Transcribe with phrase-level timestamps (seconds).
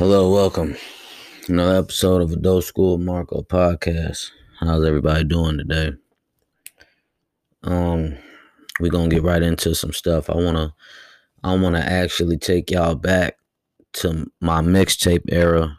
[0.00, 0.76] Hello, welcome.
[1.46, 4.30] Another episode of Adult School Marco Podcast.
[4.58, 5.92] How's everybody doing today?
[7.64, 8.16] Um,
[8.80, 10.30] we're gonna get right into some stuff.
[10.30, 10.74] I wanna
[11.44, 13.36] I wanna actually take y'all back
[13.92, 15.78] to my mixtape era.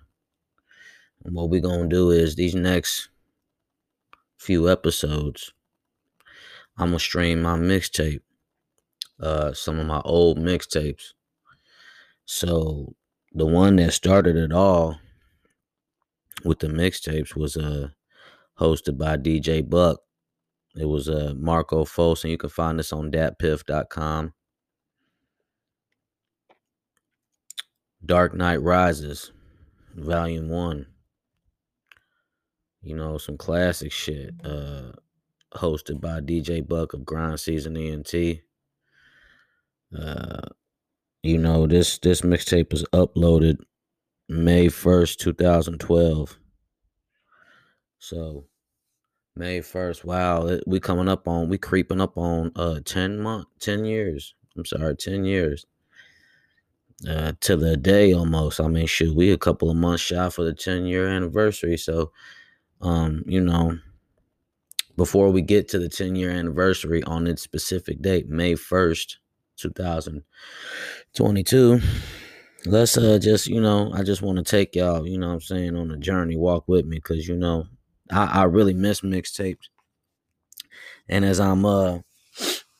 [1.25, 3.09] And what we're gonna do is these next
[4.37, 5.51] few episodes,
[6.77, 8.21] I'm gonna stream my mixtape,
[9.19, 11.13] uh, some of my old mixtapes.
[12.25, 12.93] So
[13.33, 14.99] the one that started it all
[16.43, 17.89] with the mixtapes was uh
[18.59, 19.99] hosted by DJ Buck.
[20.75, 24.33] It was uh Marco Fultz, and you can find this on datpiff.com.
[28.03, 29.31] Dark Knight Rises,
[29.95, 30.87] Volume One.
[32.81, 34.33] You know, some classic shit.
[34.43, 34.91] Uh
[35.55, 38.13] hosted by DJ Buck of Grind Season ENT.
[39.97, 40.47] Uh
[41.23, 43.57] you know, this this mixtape was uploaded
[44.27, 46.39] May 1st, 2012.
[47.99, 48.45] So
[49.35, 53.47] May 1st, wow, it, we coming up on we creeping up on uh 10 month
[53.59, 54.33] 10 years.
[54.57, 55.65] I'm sorry, 10 years.
[57.07, 58.59] Uh to the day almost.
[58.59, 61.77] I mean, shoot, we a couple of months shy for the 10 year anniversary.
[61.77, 62.11] So
[62.81, 63.77] um, you know,
[64.97, 69.17] before we get to the 10 year anniversary on its specific date, May 1st,
[71.13, 71.81] 2022
[72.67, 75.41] let's uh just you know i just want to take y'all you know what i'm
[75.41, 77.65] saying on a journey walk with me because you know
[78.11, 79.67] i i really miss mixtapes.
[81.09, 81.99] And as i'm uh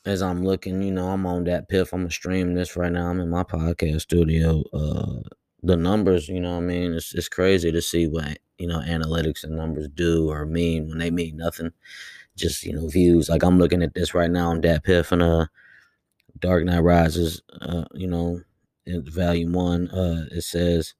[0.06, 3.20] as i'm looking you know i'm on Datpiff i'm gonna stream this right now i'm
[3.20, 5.20] in my podcast studio uh
[5.62, 8.78] the numbers you know what i mean it's, it's crazy to see what you know
[8.78, 11.70] analytics and numbers do or mean when they mean nothing.
[12.34, 15.46] Just you know views like i'm looking at this right now on Datpiff and uh
[16.42, 18.40] Dark Knight Rises, uh, you know,
[18.84, 20.94] in volume one, uh, it says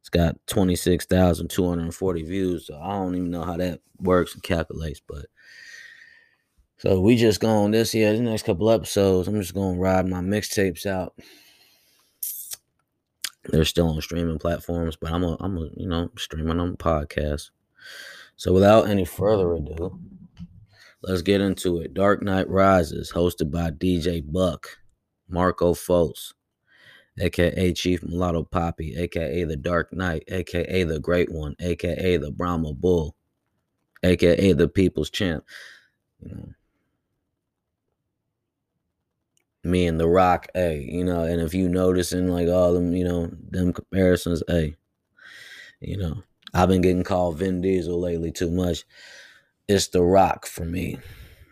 [0.00, 2.66] it's got 26,240 views.
[2.66, 5.26] So I don't even know how that works and calculates, but
[6.76, 10.20] so we just going this year, the next couple episodes, I'm just gonna ride my
[10.20, 11.14] mixtapes out.
[13.44, 17.50] They're still on streaming platforms, but I'm a, I'm a, you know, streaming on podcast.
[18.36, 19.98] So without any further ado,
[21.02, 21.94] let's get into it.
[21.94, 24.78] Dark Knight Rises, hosted by DJ Buck,
[25.34, 26.32] Marco Fultz,
[27.18, 32.72] aka Chief Mulatto Poppy, aka the Dark Knight, aka the Great One, aka the Brahma
[32.72, 33.16] Bull,
[34.04, 35.44] aka the People's Champ.
[36.20, 36.48] You know,
[39.64, 43.04] me and The Rock, hey, you know, and if you noticing like all them, you
[43.04, 44.76] know, them comparisons, hey,
[45.80, 46.22] you know,
[46.52, 48.84] I've been getting called Vin Diesel lately too much.
[49.66, 50.98] It's The Rock for me.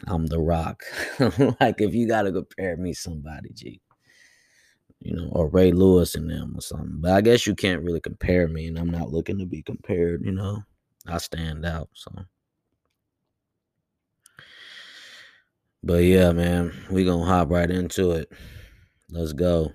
[0.07, 0.85] I'm The Rock.
[1.61, 3.81] like if you gotta compare me somebody, G
[5.05, 6.99] you know, or Ray Lewis and them or something.
[7.01, 10.25] But I guess you can't really compare me, and I'm not looking to be compared,
[10.25, 10.63] you know.
[11.07, 12.13] I stand out, so.
[15.83, 18.31] But yeah, man, we gonna hop right into it.
[19.11, 19.73] Let's go.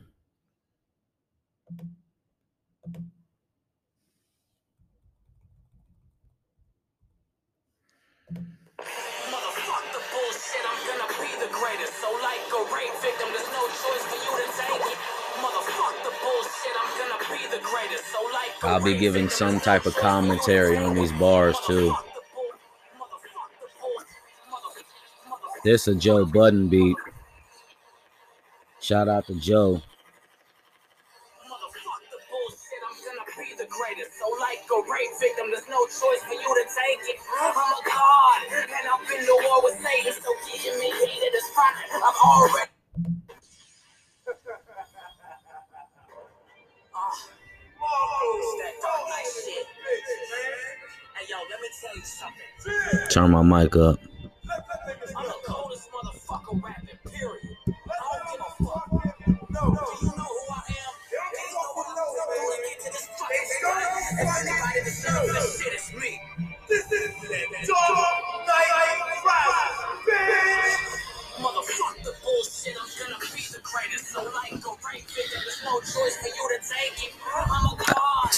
[18.63, 21.93] I'll be giving some type of commentary on these bars too.
[25.63, 26.95] This a Joe Budden beat.
[28.79, 29.81] Shout out to Joe.
[35.19, 37.19] victim, there's no choice for you to take it.
[37.41, 40.31] I'm a god, and I've been to war with Satan, so
[40.79, 41.73] me heated is fine.
[41.93, 42.76] I'm already.
[72.99, 74.11] Gonna be the greatest.
[74.11, 77.76] So like a rape victim, there's no choice for you to take it.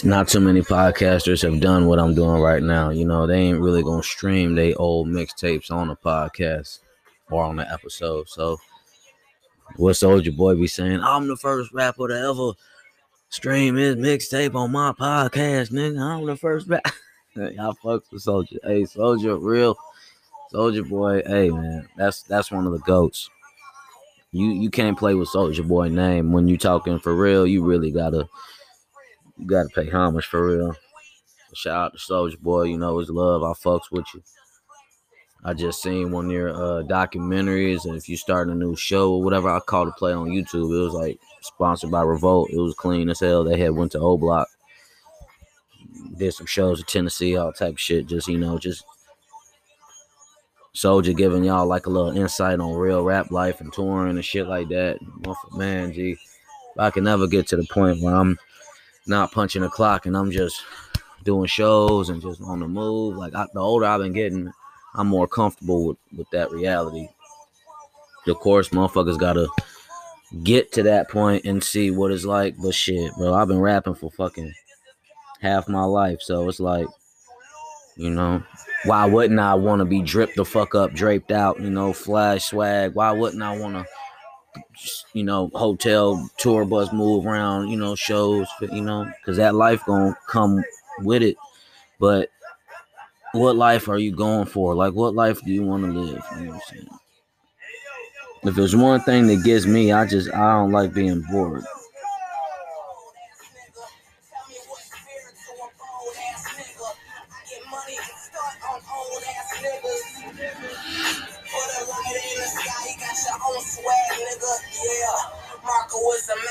[0.04, 2.90] Not too many podcasters have done what I'm doing right now.
[2.90, 6.80] You know, they ain't really gonna stream they old mixtapes on a podcast
[7.30, 8.30] or on the episode.
[8.30, 8.58] So
[9.76, 11.02] what Soldier Boy be saying?
[11.02, 12.52] I'm the first rapper to ever
[13.30, 16.00] stream his mixtape on my podcast, nigga.
[16.00, 16.86] I'm the first rap.
[17.36, 18.58] Y'all fucks with Soldier.
[18.64, 19.78] Hey, Soldier, real
[20.50, 21.22] Soldier Boy.
[21.26, 23.30] Hey, man, that's that's one of the goats.
[24.32, 27.46] You you can't play with Soldier Boy name when you talking for real.
[27.46, 28.28] You really gotta
[29.40, 30.76] you gotta pay homage for real.
[31.54, 33.44] Shout out to Soldier Boy, you know his love.
[33.44, 34.22] I fucks with you.
[35.44, 39.14] I just seen one of your uh, documentaries, and if you start a new show
[39.14, 40.76] or whatever, I called to play on YouTube.
[40.76, 42.50] It was like sponsored by Revolt.
[42.52, 43.44] It was clean as hell.
[43.44, 44.48] They had went to O Block,
[46.18, 48.08] did some shows in Tennessee, all type of shit.
[48.08, 48.84] Just you know, just
[50.74, 54.48] Soldier giving y'all like a little insight on real rap life and touring and shit
[54.48, 55.00] like that.
[55.54, 56.18] Man, G,
[56.78, 58.38] I can never get to the point where I'm
[59.10, 60.64] not punching the clock and I'm just
[61.24, 63.18] doing shows and just on the move.
[63.18, 64.52] Like I, the older I've been getting,
[64.96, 67.08] I'm more comfortable with, with that reality.
[68.28, 69.48] Of course, motherfuckers gotta
[70.44, 72.56] get to that point and see what it's like.
[72.62, 74.54] But shit, bro, I've been rapping for fucking
[75.42, 76.88] half my life, so it's like,
[77.96, 78.44] you know,
[78.86, 82.46] why wouldn't I want to be dripped the fuck up, draped out, you know, flash
[82.46, 82.94] swag?
[82.94, 83.86] Why wouldn't I want to,
[85.14, 89.84] you know, hotel tour bus move around, you know, shows, you know, because that life
[89.86, 90.64] gonna come
[91.00, 91.38] with it.
[92.00, 92.30] But
[93.34, 94.76] what life are you going for?
[94.76, 96.24] Like, what life do you want to live?
[96.38, 96.88] You know what I'm saying?
[98.44, 101.64] If there's one thing that gets me, I just I don't like being bored.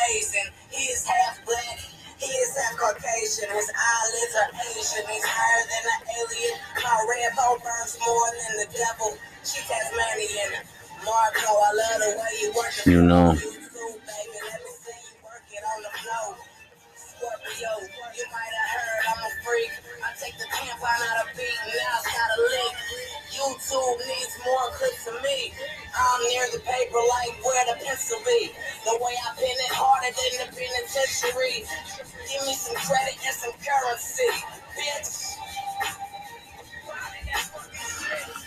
[0.08, 0.48] Amazing.
[0.70, 1.78] He is half black.
[2.18, 3.48] He is half Caucasian.
[3.52, 5.04] His eyelids are Asian.
[5.06, 6.56] He's higher than an alien.
[6.82, 9.16] My red bow burns more than the devil.
[9.44, 10.64] She Tasmanian.
[11.04, 12.74] Marco, I love the way you work.
[12.86, 13.36] You know.
[16.96, 17.70] Scorpio,
[18.14, 19.72] you might have heard I'm a freak.
[20.02, 22.87] I take the tampon out of beat, now it's got a leak.
[23.38, 25.52] YouTube needs more clips of me.
[25.94, 28.50] I'm near the paper like where the pencil be.
[28.84, 31.64] The way I pin it harder than the penitentiary.
[32.26, 34.30] Give me some credit and some currency,
[34.74, 35.36] bitch.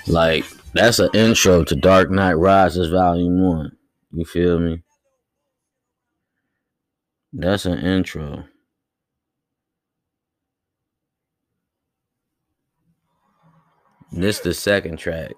[0.07, 3.71] Like that's an intro to Dark Knight Rises Volume One.
[4.11, 4.83] You feel me?
[7.31, 8.43] That's an intro.
[14.11, 15.31] This the second track.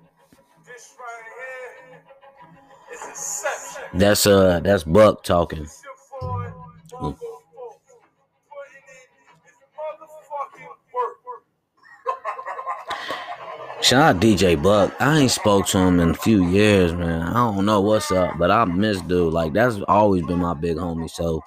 [3.93, 5.67] That's uh that's Buck talking.
[13.81, 14.95] Shout out DJ Buck.
[14.99, 17.21] I ain't spoke to him in a few years, man.
[17.21, 19.33] I don't know what's up, but I miss dude.
[19.33, 21.09] Like that's always been my big homie.
[21.09, 21.43] So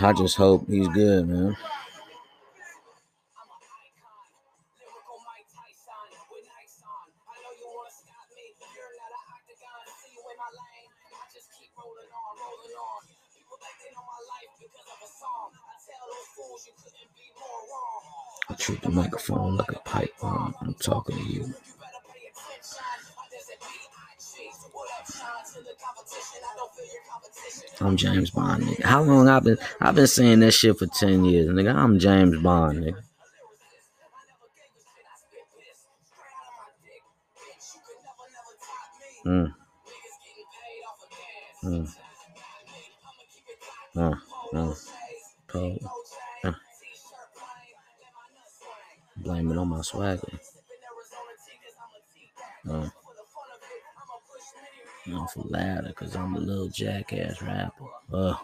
[0.00, 1.56] I just hope he's good, man.
[18.58, 20.54] Treat the microphone like a pipe bomb.
[20.60, 21.54] I'm talking to you.
[27.80, 28.84] I'm James Bond, nigga.
[28.84, 31.74] How long I've been I've been saying that shit for 10 years, nigga.
[31.74, 33.02] I'm James Bond, nigga.
[39.26, 39.54] Mm.
[41.64, 41.94] Mm.
[43.96, 44.74] Uh,
[45.48, 45.78] Pole.
[49.18, 50.38] Blame it on my swagger.
[52.68, 52.88] Uh.
[55.06, 57.86] I'm for louder because I'm a little jackass rapper.
[58.12, 58.34] Uh,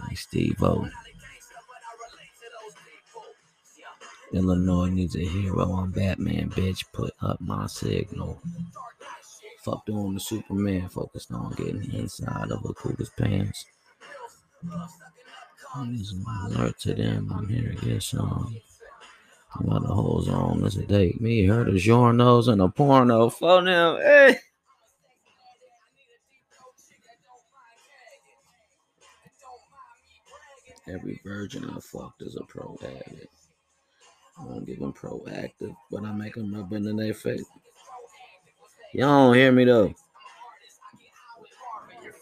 [0.00, 0.88] like Steve O.
[4.32, 5.72] Illinois needs a hero.
[5.72, 6.84] I'm Batman, bitch.
[6.92, 8.40] Put up my signal.
[9.64, 10.88] Fuck doing the Superman.
[10.88, 13.64] Focused on getting inside of a cougar's pants.
[14.62, 17.32] There's an alert to them.
[17.34, 18.54] I'm here to get some.
[19.56, 20.60] Got the hoes on.
[20.60, 21.46] Let's date me.
[21.46, 23.30] Her the journos and a porno.
[23.30, 23.96] For them.
[23.96, 24.36] Hey.
[30.86, 33.26] Every virgin I fucked is a pro addict.
[34.40, 37.44] I don't give them proactive, but I make them rub in their face.
[38.94, 39.94] Y'all don't hear me though.
[42.02, 42.12] You're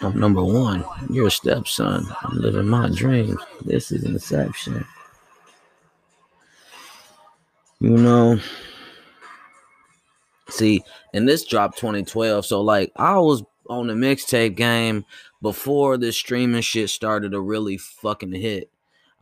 [0.00, 0.84] I'm number one.
[1.08, 2.06] You're a stepson.
[2.22, 3.40] I'm living my dreams.
[3.64, 4.84] This is Inception.
[7.80, 8.38] You know,
[10.48, 12.46] see, and this dropped 2012.
[12.46, 15.04] So, like, I was on the mixtape game
[15.42, 18.70] before the streaming shit started to really fucking hit.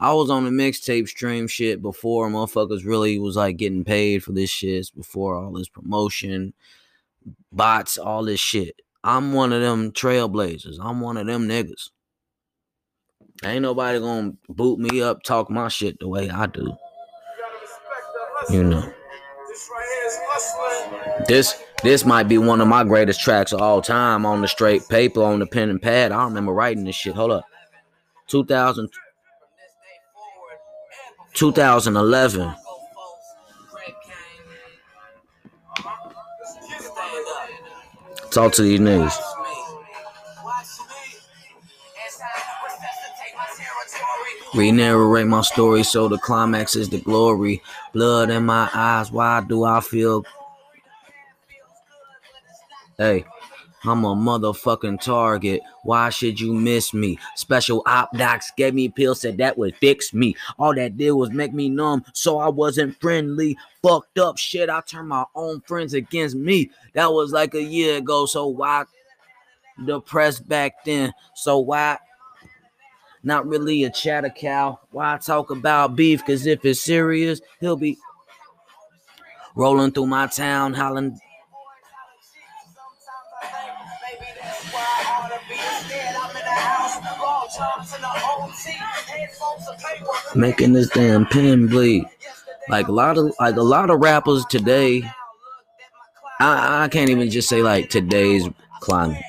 [0.03, 4.33] I was on the mixtape stream shit before motherfuckers really was like getting paid for
[4.33, 6.55] this shit, before all this promotion,
[7.53, 8.83] bots, all this shit.
[9.05, 10.79] I'm one of them trailblazers.
[10.81, 11.91] I'm one of them niggas.
[13.45, 16.77] Ain't nobody gonna boot me up, talk my shit the way I do.
[18.51, 18.93] You know.
[21.29, 21.55] This
[21.85, 25.23] this might be one of my greatest tracks of all time on the straight paper,
[25.23, 26.11] on the pen and pad.
[26.11, 27.15] I don't remember writing this shit.
[27.15, 27.45] Hold up.
[28.27, 28.89] 2000,
[31.35, 32.55] 2011.
[38.31, 39.19] Talk to these niggas.
[44.55, 47.63] Re-narrate my story so the climax is the glory.
[47.93, 50.25] Blood in my eyes, why do I feel?
[52.99, 53.25] Hey,
[53.85, 55.61] I'm a motherfucking target.
[55.83, 57.19] Why should you miss me?
[57.37, 60.37] Special op docs gave me pills, said that would fix me.
[60.59, 63.57] All that did was make me numb, so I wasn't friendly.
[63.83, 66.71] Fucked up shit, I turned my own friends against me.
[66.95, 68.85] That was like a year ago, so why
[69.85, 71.13] depressed back then?
[71.35, 71.99] So why
[73.25, 74.79] not really a chatter cow?
[74.91, 76.25] Why talk about beef?
[76.25, 77.99] Cause if it's serious, he'll be
[79.57, 81.19] rolling through my town, hollering
[90.35, 92.05] making this damn pen bleed.
[92.69, 95.03] Like a lot of like a lot of rappers today.
[96.41, 98.49] I, I can't even just say like today's
[98.81, 99.23] climate.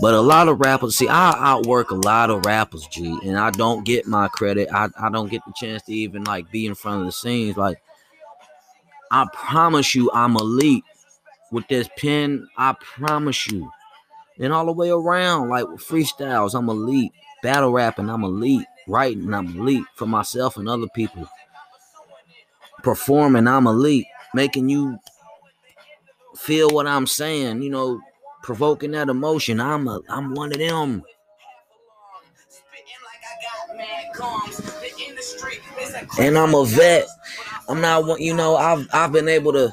[0.00, 3.50] But a lot of rappers, see, I outwork a lot of rappers, G, and I
[3.50, 4.68] don't get my credit.
[4.72, 7.56] I, I don't get the chance to even like be in front of the scenes.
[7.56, 7.80] Like,
[9.12, 10.82] I promise you, I'm elite
[11.52, 12.48] with this pen.
[12.58, 13.70] I promise you.
[14.40, 17.12] And all the way around, like with freestyles, I'm elite.
[17.44, 18.66] Battle rapping, I'm elite.
[18.88, 21.28] Writing, I'm elite for myself and other people.
[22.82, 24.06] Performing, I'm elite.
[24.32, 24.98] Making you
[26.38, 28.00] feel what I'm saying, you know,
[28.42, 29.60] provoking that emotion.
[29.60, 31.04] I'm a, I'm one of them.
[36.18, 37.06] And I'm a vet.
[37.68, 39.70] I'm not one, you know, I've I've been able to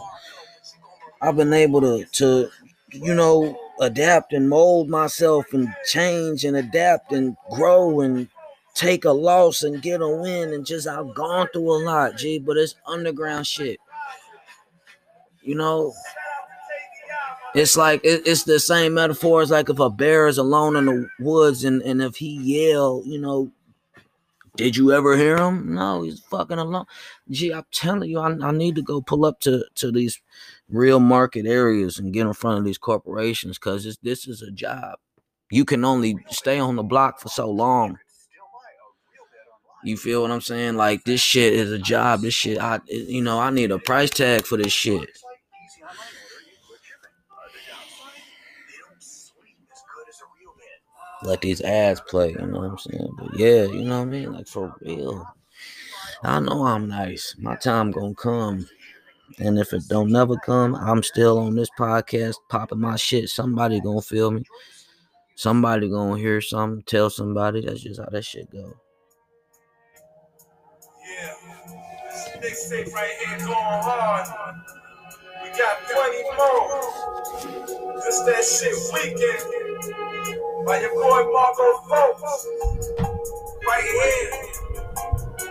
[1.22, 2.50] I've been able to to
[2.92, 8.28] you know adapt and mold myself and change and adapt and grow and
[8.76, 12.40] take a loss and get a win and just I've gone through a lot, G,
[12.40, 13.80] but it's underground shit.
[15.42, 15.94] You know,
[17.56, 20.86] it's like it, it's the same metaphor as like if a bear is alone in
[20.86, 23.52] the woods and, and if he yell, you know,
[24.56, 25.74] did you ever hear him?
[25.74, 26.86] No, he's fucking alone.
[27.30, 30.22] Gee, I'm telling you, I, I need to go pull up to, to these
[30.72, 34.96] real market areas and get in front of these corporations because this is a job.
[35.52, 37.98] You can only stay on the block for so long.
[39.84, 40.76] You feel what I'm saying?
[40.78, 42.22] Like this shit is a job.
[42.22, 45.10] This shit, I you know, I need a price tag for this shit.
[51.24, 53.10] Let these ads play, you know what I'm saying?
[53.18, 54.34] But yeah, you know what I mean?
[54.34, 55.28] Like for real.
[56.24, 57.36] I know I'm nice.
[57.40, 58.68] My time gonna come.
[59.40, 63.30] And if it don't never come, I'm still on this podcast popping my shit.
[63.30, 64.44] Somebody gonna feel me.
[65.36, 67.62] Somebody gonna hear something, tell somebody.
[67.62, 68.74] That's just how that shit go.
[71.04, 71.34] Yeah,
[72.04, 74.28] this mixtape right here going hard.
[75.44, 77.96] We got plenty more.
[78.04, 80.66] This that shit weekend.
[80.66, 82.46] By your boy Marco Fultz.
[83.66, 84.52] Right here.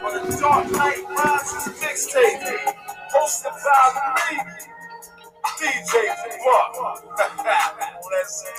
[0.04, 2.99] On the Dark Knight Rises mixtape.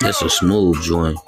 [0.00, 1.18] That's a smooth joint.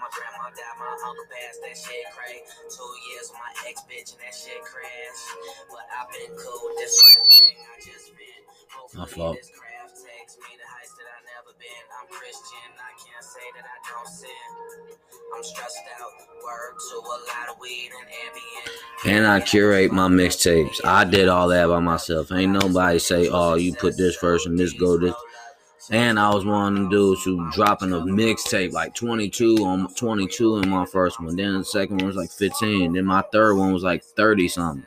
[0.00, 2.44] My grandma died, my uncle passed, that shit crazy.
[2.68, 5.28] Two years with my ex bitch and that shit crashed.
[5.72, 8.44] But I've been cool with this thing I just been.
[9.00, 9.40] My fault.
[9.40, 11.84] This craft takes me to heights that I never been.
[11.96, 14.73] I'm Christian, I can't say that I don't sin.
[19.06, 20.80] And I curate my mixtapes.
[20.84, 22.32] I did all that by myself.
[22.32, 25.14] Ain't nobody say, oh, you put this first and this go this.
[25.90, 30.58] And I was one of them dudes who dropping a mixtape like 22 on 22
[30.58, 31.36] in my first one.
[31.36, 32.94] Then the second one was like 15.
[32.94, 34.86] Then my third one was like 30 something.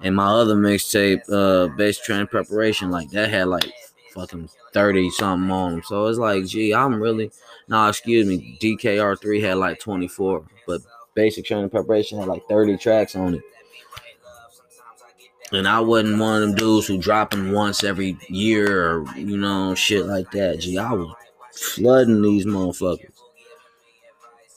[0.00, 3.70] And my other mixtape, uh, base training preparation, like that had like
[4.14, 5.82] fucking 30 something on them.
[5.84, 7.30] So it's like, gee, I'm really
[7.72, 10.82] no, excuse me, DKR3 had like 24, but
[11.14, 13.42] basic training preparation had like 30 tracks on it.
[15.52, 19.74] And I wasn't one of them dudes who dropping once every year or you know
[19.74, 20.60] shit like that.
[20.60, 21.14] Gee, I was
[21.50, 23.08] flooding these motherfuckers.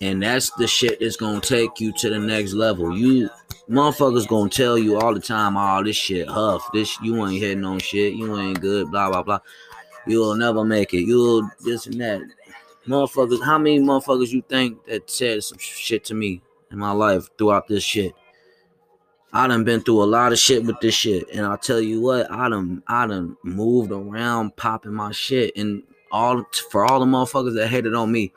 [0.02, 2.98] And that's the shit that's gonna take you to the next level.
[2.98, 3.30] You
[3.70, 7.64] motherfuckers gonna tell you all the time, oh this shit huff, this you ain't hitting
[7.64, 9.40] on shit, you ain't good, blah blah blah.
[10.06, 11.04] You'll never make it.
[11.06, 12.22] You'll this and that.
[12.88, 17.30] Motherfuckers, how many motherfuckers you think that said some shit to me in my life
[17.38, 18.14] throughout this shit?
[19.34, 21.30] I done been through a lot of shit with this shit.
[21.34, 25.56] And I'll tell you what, I done I done moved around popping my shit.
[25.58, 28.32] And all for all the motherfuckers that hated on me.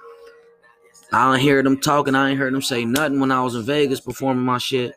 [1.13, 2.15] I don't hear them talking.
[2.15, 4.95] I ain't heard them say nothing when I was in Vegas performing my shit.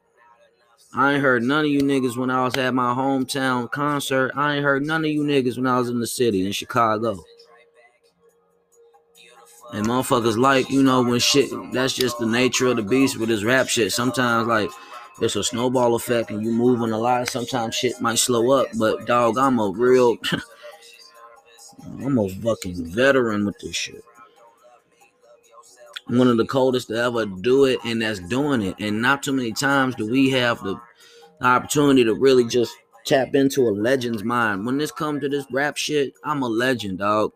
[0.94, 4.32] I ain't heard none of you niggas when I was at my hometown concert.
[4.36, 7.24] I ain't heard none of you niggas when I was in the city in Chicago.
[9.74, 13.30] And motherfuckers like, you know, when shit, that's just the nature of the beast with
[13.30, 13.94] this rap shit.
[13.94, 14.70] Sometimes, like,
[15.22, 17.30] it's a snowball effect and you moving a lot.
[17.30, 20.18] Sometimes shit might slow up, but dog, I'm a real,
[22.04, 24.04] I'm a fucking veteran with this shit.
[26.08, 28.76] One of the coldest to ever do it, and that's doing it.
[28.80, 30.76] And not too many times do we have the
[31.40, 32.76] opportunity to really just
[33.06, 34.66] tap into a legend's mind.
[34.66, 37.32] When this comes to this rap shit, I'm a legend, dog.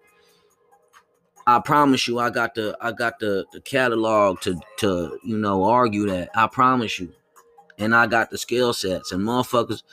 [1.47, 5.63] I promise you, I got the I got the the catalog to to you know
[5.63, 6.29] argue that.
[6.35, 7.13] I promise you,
[7.77, 9.83] and I got the skill sets and motherfuckers.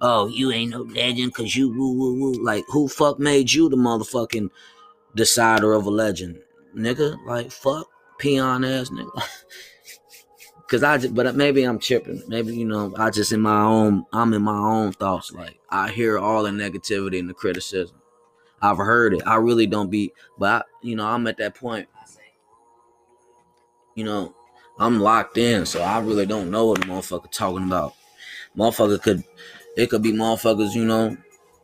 [0.00, 2.44] Oh, you ain't no legend because you woo woo woo.
[2.44, 4.48] Like who fuck made you the motherfucking
[5.14, 6.40] decider of a legend,
[6.74, 7.18] nigga?
[7.26, 7.86] Like fuck
[8.18, 9.22] peon ass nigga.
[10.68, 12.22] Cause I just, but uh, maybe I'm tripping.
[12.28, 14.06] Maybe you know I just in my own.
[14.14, 15.30] I'm in my own thoughts.
[15.30, 18.01] Like I hear all the negativity and the criticism.
[18.62, 19.22] I've heard it.
[19.26, 21.88] I really don't be, but I, you know, I'm at that point.
[23.94, 24.34] You know,
[24.78, 27.94] I'm locked in, so I really don't know what the motherfucker talking about.
[28.56, 29.24] Motherfucker could,
[29.76, 31.16] it could be motherfuckers, you know,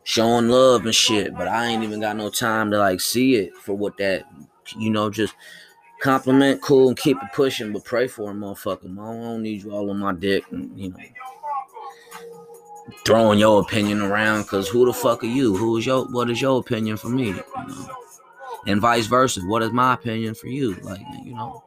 [0.03, 3.55] showing love and shit, but I ain't even got no time to like see it
[3.55, 4.25] for what that,
[4.77, 5.33] you know, just
[6.01, 8.91] compliment, cool, and keep it pushing, but pray for a motherfucker.
[8.91, 10.97] I don't need you all on my dick, and you know
[13.05, 15.55] throwing your opinion around because who the fuck are you?
[15.55, 17.27] Who is your what is your opinion for me?
[17.27, 17.95] You know?
[18.67, 19.41] And vice versa.
[19.41, 20.75] What is my opinion for you?
[20.75, 21.63] Like, you know.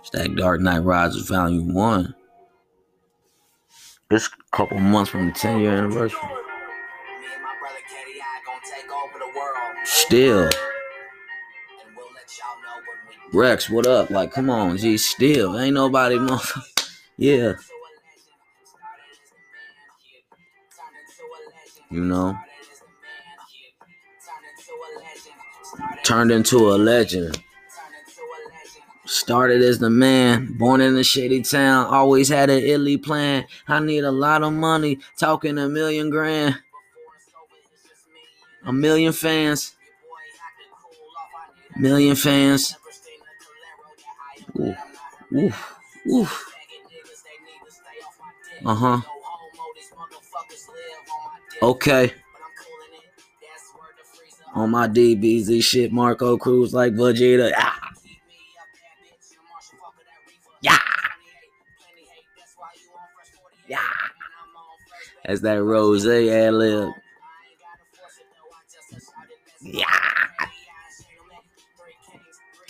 [0.00, 2.14] It's that Dark Knight Rises Volume 1.
[4.10, 6.20] It's a couple months from the 10 year anniversary.
[9.84, 10.50] Still.
[13.34, 14.10] Rex, what up?
[14.10, 15.58] Like, come on, G, still.
[15.58, 17.00] Ain't nobody, motherfucker.
[17.16, 17.54] yeah.
[21.90, 22.38] You know?
[26.04, 27.42] Turned into a legend.
[29.04, 33.46] Started as the man, born in a shady town, always had an illy plan.
[33.66, 36.56] I need a lot of money, talking a million grand.
[38.64, 39.74] A million fans.
[41.76, 42.76] Million fans.
[44.58, 44.74] Ooh,
[45.34, 45.52] ooh,
[46.08, 46.28] ooh.
[48.64, 49.00] Uh huh.
[51.62, 52.12] Okay.
[54.54, 57.52] On my DBZ shit, Marco Cruz like Vegeta.
[57.56, 57.78] Ah.
[60.60, 60.78] Yeah.
[63.68, 63.78] Yeah.
[65.24, 66.90] That's that rose ad lib.
[69.62, 70.13] Yeah.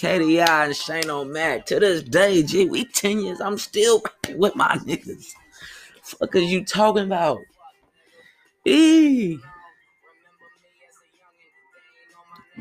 [0.05, 1.65] KDI and Shane O'Mac.
[1.67, 3.41] To this day, G, we 10 years.
[3.41, 4.03] I'm still
[4.35, 5.33] with my niggas.
[6.03, 7.41] Fuck is you talking about?
[8.67, 9.39] E.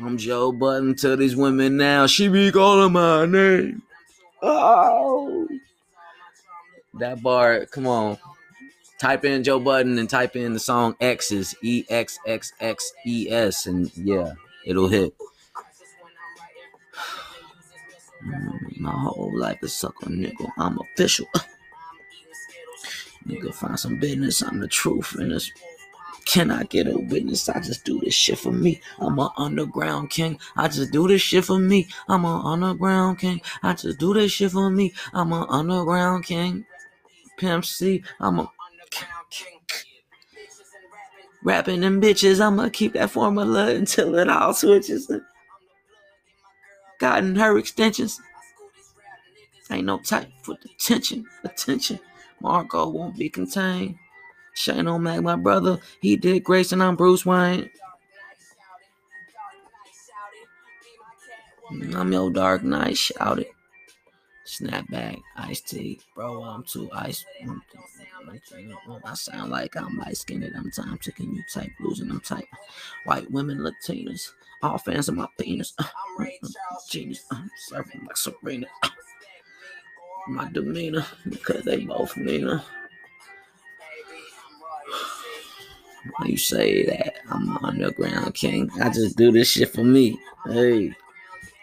[0.02, 2.06] I'm Joe Budden to these women now.
[2.06, 3.82] She be calling my name.
[4.40, 5.46] Oh.
[6.94, 8.16] That bar, come on.
[8.98, 13.28] Type in Joe Budden and type in the song X's, E X X X E
[13.30, 14.32] S, and yeah,
[14.64, 15.14] it'll hit.
[18.78, 20.50] My whole life is suck on nigga.
[20.58, 21.26] I'm official.
[23.26, 24.42] nigga, find some business.
[24.42, 25.50] I'm the truth in this.
[26.26, 27.48] Can I get a witness?
[27.48, 28.80] I just do this shit for me.
[28.98, 30.38] I'm an underground king.
[30.56, 31.88] I just do this shit for me.
[32.08, 33.42] I'm an underground king.
[33.62, 34.94] I just do this shit for me.
[35.12, 36.64] I'm an underground king.
[37.36, 38.02] Pimp C.
[38.20, 38.50] I'm a
[41.42, 42.40] rapping them bitches.
[42.40, 45.10] I'ma keep that formula until it all switches.
[46.98, 48.20] Gotten her extensions.
[49.70, 51.98] Ain't no type for attention, attention.
[52.40, 53.96] Marco won't be contained.
[54.54, 56.80] Shane O'Mac, my brother, he did Grayson.
[56.80, 57.70] I'm Bruce Wayne.
[61.70, 63.50] I'm your Dark Knight, shout it.
[64.46, 66.42] Snapback, iced tea, bro.
[66.42, 67.24] I'm too ice.
[69.04, 70.44] I sound like I'm light skinned.
[70.56, 72.44] I'm time ticking you type, losing them type.
[73.04, 74.32] White women, Latinas,
[74.64, 75.74] all fans of my penis.
[75.78, 75.84] Uh,
[76.88, 78.66] genius, I'm surfing like Serena.
[78.82, 78.88] Uh,
[80.28, 82.62] my demeanor, because they both mean her.
[86.16, 87.16] Why you say that?
[87.30, 88.70] I'm underground king.
[88.80, 90.18] I just do this shit for me.
[90.46, 90.94] Hey.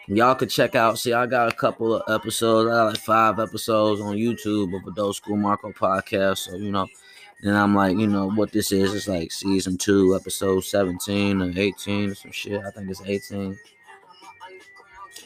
[0.08, 0.98] Y'all could check out.
[0.98, 2.68] See, I got a couple of episodes.
[2.68, 6.38] I got like five episodes on YouTube of Adult School Marco podcast.
[6.38, 6.88] So, you know,
[7.42, 8.94] and I'm like, you know, what this is.
[8.94, 12.60] It's like season two, episode 17 or 18 or some shit.
[12.64, 13.58] I think it's 18.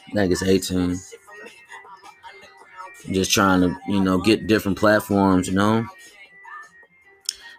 [0.09, 0.97] I think it's 18.
[3.11, 5.87] Just trying to, you know, get different platforms, you know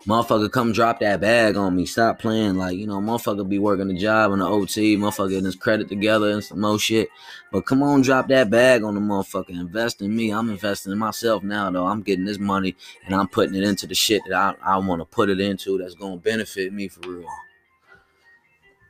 [0.08, 1.84] motherfucker come drop that bag on me.
[1.84, 2.56] Stop playing.
[2.56, 5.88] Like, you know, motherfucker be working a job on the OT, motherfucker getting his credit
[5.88, 7.10] together and some more shit.
[7.52, 9.50] But come on, drop that bag on the motherfucker.
[9.50, 10.30] Invest in me.
[10.30, 11.86] I'm investing in myself now, though.
[11.86, 15.02] I'm getting this money and I'm putting it into the shit that I, I want
[15.02, 17.28] to put it into that's gonna benefit me for real.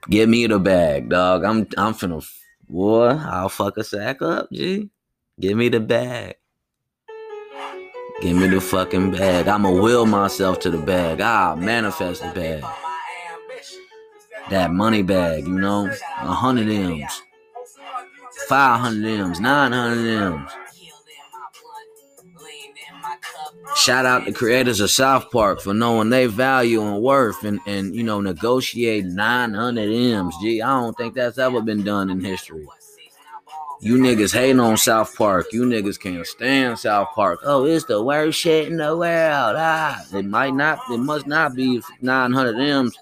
[0.09, 1.45] Give me the bag, dog.
[1.45, 2.27] I'm I'm finna
[2.69, 4.89] boy, I'll fuck a sack up, G.
[5.41, 6.37] Give me the bag.
[8.21, 9.47] Give me the fucking bag.
[9.47, 11.21] I'ma will myself to the bag.
[11.21, 12.65] I'll manifest the bag.
[14.51, 15.87] That money bag, you know?
[15.87, 17.23] A hundred M's.
[18.49, 19.39] Five hundred M's.
[19.39, 20.51] Nine hundred M's.
[23.77, 27.95] Shout out the creators of South Park for knowing their value and worth and, and
[27.95, 30.35] you know, negotiate 900 M's.
[30.43, 32.67] Gee, I don't think that's ever been done in history.
[33.81, 35.47] You niggas hating on South Park.
[35.53, 37.41] You niggas can't stand South Park.
[37.45, 39.57] Oh, it's the worst shit in the world.
[39.57, 40.81] Ah, it might not.
[40.91, 42.99] It must not be 900 M's.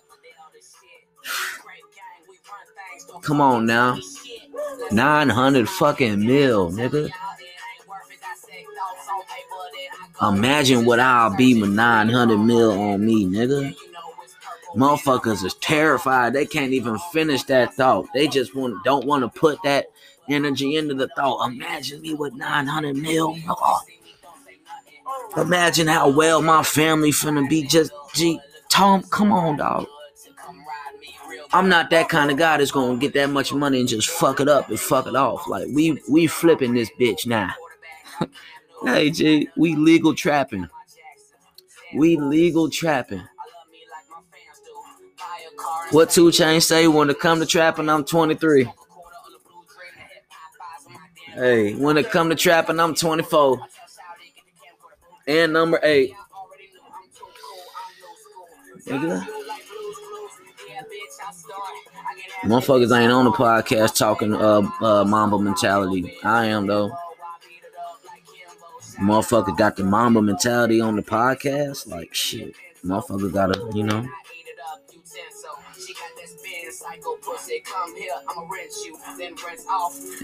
[3.23, 3.99] Come on now.
[4.93, 7.11] 900 fucking mil, nigga.
[10.23, 13.75] Imagine what I'll be with 900 mil on me, nigga.
[14.75, 16.35] Motherfuckers is terrified.
[16.35, 18.07] They can't even finish that thought.
[18.13, 19.87] They just want don't want to put that
[20.29, 21.51] energy into the thought.
[21.51, 23.37] Imagine me with 900 mil.
[23.49, 23.81] Oh.
[25.37, 27.63] Imagine how well my family finna be.
[27.63, 29.87] Just, G, Tom, come on, dog.
[31.53, 34.41] I'm not that kind of guy that's gonna get that much money and just fuck
[34.41, 35.47] it up and fuck it off.
[35.49, 37.51] Like we we flipping this bitch now.
[38.85, 40.69] hey G, we legal trapping.
[41.95, 43.23] We legal trapping.
[45.93, 47.89] What 2 Chainz say when it come to trapping?
[47.89, 48.69] I'm 23.
[51.37, 53.61] Hey, when it come to trapping, I'm 24.
[55.27, 56.15] And number eight.
[62.43, 66.17] Motherfuckers ain't on the podcast talking uh, uh Mamba mentality.
[66.25, 66.97] I am though.
[68.99, 71.87] Motherfucker got the Mamba mentality on the podcast.
[71.87, 72.55] Like shit.
[72.83, 74.09] Motherfucker gotta, you know.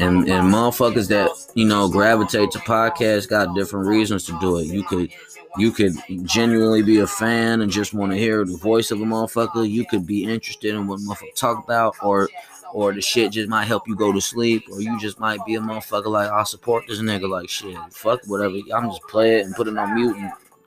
[0.01, 4.67] And and motherfuckers that you know gravitate to podcasts got different reasons to do it.
[4.67, 5.11] You could
[5.59, 9.05] you could genuinely be a fan and just want to hear the voice of a
[9.05, 9.69] motherfucker.
[9.69, 12.29] You could be interested in what motherfucker talk about, or
[12.73, 15.57] or the shit just might help you go to sleep, or you just might be
[15.57, 17.77] a motherfucker like I support this nigga like shit.
[17.91, 18.57] Fuck whatever.
[18.75, 20.17] I'm just play it and put it on mute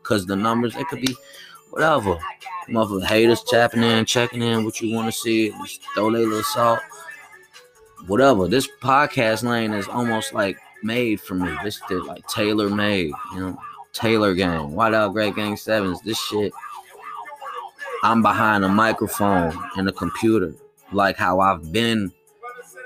[0.04, 1.16] because the numbers it could be
[1.76, 2.18] whatever.
[2.70, 5.52] Motherfucker haters tapping in, checking in what you want to see.
[5.62, 6.80] Just throw their little salt.
[8.08, 8.48] Whatever.
[8.48, 11.54] This podcast lane is almost like made for me.
[11.64, 13.58] This is like tailor made, you know.
[13.92, 16.02] Taylor gang, White Out Great Gang Sevens.
[16.02, 16.52] This shit.
[18.04, 20.54] I'm behind a microphone and a computer,
[20.92, 22.12] like how I've been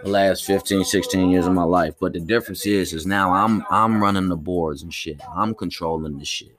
[0.04, 1.95] the last 15, 16 years of my life.
[1.99, 5.19] But the difference is, is now I'm I'm running the boards and shit.
[5.36, 6.58] I'm controlling the shit.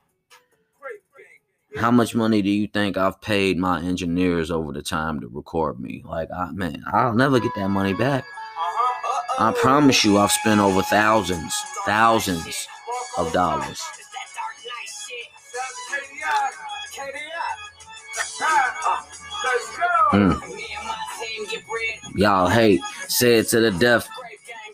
[1.76, 5.78] How much money do you think I've paid my engineers over the time to record
[5.78, 6.02] me?
[6.04, 8.24] Like, I, man, I'll never get that money back.
[9.38, 11.54] I promise you, I've spent over thousands,
[11.86, 12.66] thousands
[13.16, 13.82] of dollars.
[20.12, 20.40] Mm.
[22.16, 24.08] Y'all hate, said to the death.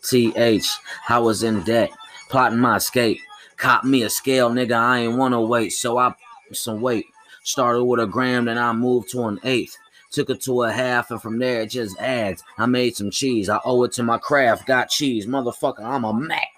[0.03, 0.69] TH,
[1.09, 1.91] I was in debt,
[2.31, 3.21] plotting my escape.
[3.57, 4.73] Caught me a scale, nigga.
[4.73, 6.15] I ain't wanna wait, so I
[6.53, 7.07] some weight.
[7.43, 9.77] Started with a gram, then I moved to an eighth.
[10.11, 12.43] Took it to a half, and from there it just adds.
[12.59, 13.49] I made some cheese.
[13.49, 14.67] I owe it to my craft.
[14.67, 15.27] Got cheese.
[15.27, 16.49] Motherfucker, I'm a Mac.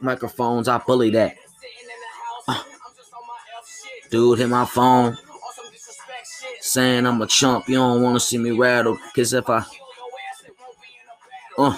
[0.00, 1.36] Microphones, I bully that.
[4.10, 5.16] Dude hit my phone.
[6.60, 7.68] Saying I'm a chump.
[7.68, 8.98] You don't want to see me rattle.
[9.16, 9.64] Cause if I.
[11.56, 11.76] Uh.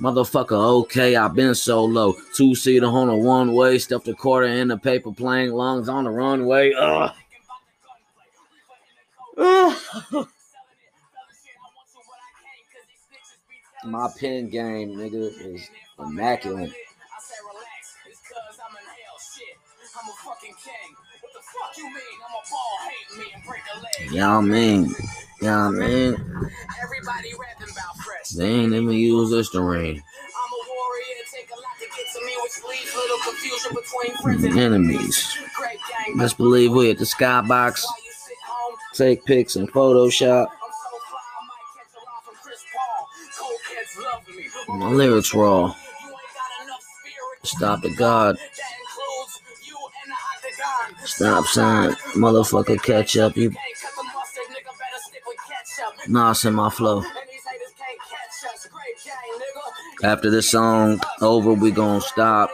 [0.00, 2.16] Motherfucker, okay, I've been so low.
[2.34, 6.04] Two seater on a one way, stuffed a quarter in the paper plane, lungs on
[6.04, 6.72] the runway.
[6.72, 7.12] Ugh.
[9.36, 9.74] Uh.
[10.14, 10.28] Ugh.
[13.84, 16.72] My pen game, nigga, is immaculate.
[24.10, 24.40] Yeah,
[25.42, 26.14] I mean, yeah, I mean,
[26.82, 28.28] Everybody rapping about fresh.
[28.30, 29.96] they ain't even use Listerine.
[29.96, 34.16] I'm a warrior, take a lot to get to me, which leaves little confusion between
[34.22, 35.36] friends and Enemies.
[35.56, 37.48] Great gang, Best believe we at the skybox.
[37.48, 40.46] while you sit home, Take pics in Photoshop.
[40.46, 43.08] I'm so fly, I might catch a line from Chris Paul.
[43.38, 44.44] Cokeheads love me.
[44.66, 45.66] but My lyrics raw.
[45.66, 47.46] You ain't got enough spirit.
[47.46, 48.36] Stop the God.
[48.36, 50.16] That includes you and the
[50.92, 51.06] octagon.
[51.06, 51.92] Stop sign.
[52.14, 53.36] Motherfucker, catch up.
[53.36, 53.50] You
[56.10, 57.04] Nas in my flow.
[60.02, 62.50] After this song over, we gonna stop,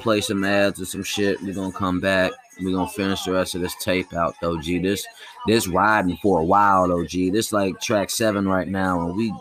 [0.00, 1.40] play some ads or some shit.
[1.42, 2.30] We gonna come back.
[2.62, 4.78] We gonna finish the rest of this tape out though, G.
[4.78, 5.04] This
[5.48, 7.30] this riding for a while though, G.
[7.30, 9.34] This like track seven right now, and we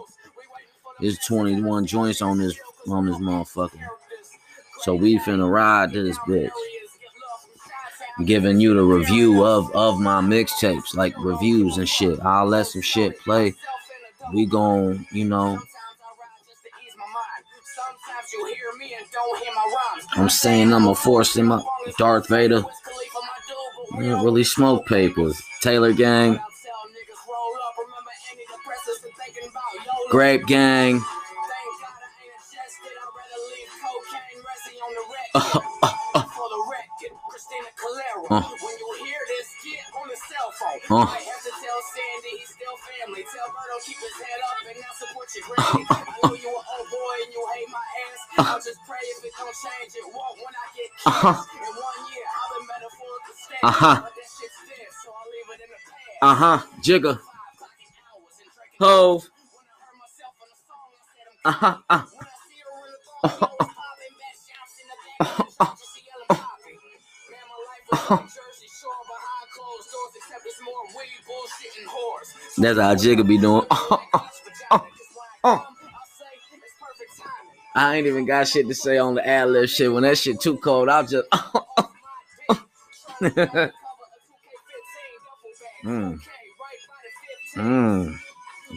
[0.99, 3.85] there's 21 joints on this on this motherfucker.
[4.79, 6.49] So we finna ride to this bitch.
[8.25, 12.19] Giving you the review of of my mixtapes, like reviews and shit.
[12.21, 13.55] I'll let some shit play.
[14.31, 15.59] We gon' you know,
[20.15, 21.63] I'm saying I'm a force in my
[21.97, 22.63] Darth Vader.
[23.97, 25.41] We don't really smoke papers.
[25.61, 26.39] Taylor Gang,
[30.11, 31.01] Grape Gang.
[35.35, 35.59] Uh.
[35.83, 35.93] Uh.
[40.79, 40.97] the cell.
[40.97, 41.05] Uh.
[41.05, 43.23] Might have to tell Sandy he's still family.
[43.27, 45.85] Tell Berto keep his head up and now support your granny.
[45.89, 48.21] I know you an old boy and you hate my ass.
[48.49, 51.05] I'll just pray if it don't change, it won't when I get kids.
[51.05, 51.35] Uh-huh.
[51.37, 53.63] In one year, I've been metaphorical stand.
[53.63, 53.95] Uh-huh.
[54.01, 56.21] But that shit's dead, so I'll leave it in the past.
[56.23, 56.59] Uh huh.
[56.81, 57.13] Jigga.
[57.21, 58.81] Five clocking hours and drinking.
[58.81, 59.29] Hove.
[61.45, 62.09] I heard myself
[68.09, 68.27] on
[72.57, 73.65] That's how Jigga be doing.
[74.71, 74.79] Uh,
[75.43, 75.59] uh.
[77.75, 79.91] I ain't even got shit to say on the ad lib shit.
[79.91, 81.29] When that shit too cold, I'll just.
[85.83, 86.19] mm.
[87.55, 88.19] Mm.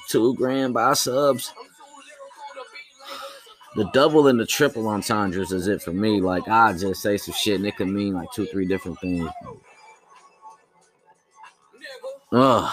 [0.09, 1.53] Two grand by subs.
[3.77, 6.21] The double and the triple entendres is it for me.
[6.21, 9.29] Like I just say some shit and it could mean like two, three different things.
[12.39, 12.71] Ugh.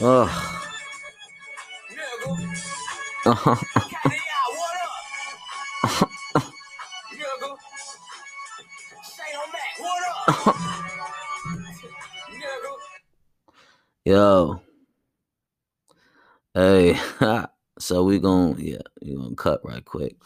[0.00, 0.30] Ugh.
[14.06, 14.62] Yo.
[16.54, 16.98] Hey.
[17.78, 20.16] so we gonna yeah, we gonna cut right quick.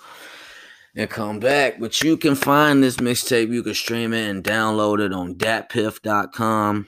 [0.95, 1.81] And come back.
[1.81, 3.49] But you can find this mixtape.
[3.49, 6.87] You can stream it and download it on datpiff.com.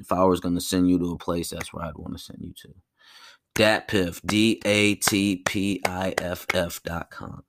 [0.00, 2.38] If I was gonna send you to a place, that's where I'd want to send
[2.40, 2.74] you to.
[3.56, 7.42] Datpiff, D A T P I F F dot com.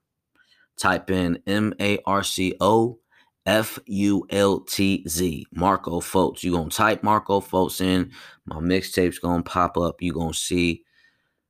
[0.77, 2.99] Type in M A R C O
[3.45, 5.45] F U L T Z.
[5.53, 6.43] Marco Fultz.
[6.43, 8.11] You're gonna type Marco Fultz in.
[8.45, 10.01] My mixtape's gonna pop up.
[10.01, 10.83] You're gonna see.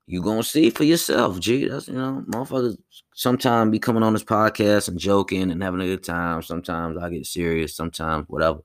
[0.08, 1.68] You're gonna see for yourself, G.
[1.68, 2.78] That's you know, motherfuckers
[3.14, 6.42] sometimes be coming on this podcast and joking and having a good time.
[6.42, 8.62] Sometimes I get serious, sometimes whatever.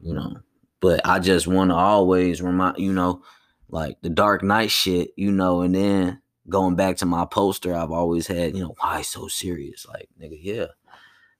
[0.00, 0.36] You know.
[0.84, 3.22] But I just wanna always remind you know,
[3.70, 6.20] like the Dark Knight shit, you know, and then
[6.50, 9.86] going back to my poster, I've always had, you know, why so serious?
[9.86, 10.66] Like, nigga, yeah.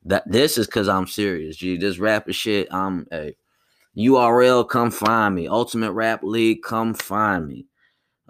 [0.07, 1.77] That this is cause I'm serious, G.
[1.77, 3.37] This rapper shit, I'm a
[3.99, 5.47] URL, come find me.
[5.47, 7.67] Ultimate Rap League, come find me.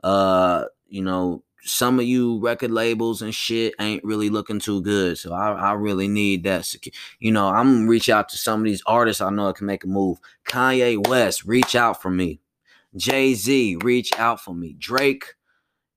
[0.02, 5.18] Uh, you know, some of you record labels and shit ain't really looking too good.
[5.18, 6.72] So I, I really need that.
[7.18, 9.84] You know, I'm gonna reach out to some of these artists I know can make
[9.84, 10.18] a move.
[10.46, 12.40] Kanye West, reach out for me.
[12.96, 14.74] Jay Z, reach out for me.
[14.78, 15.34] Drake,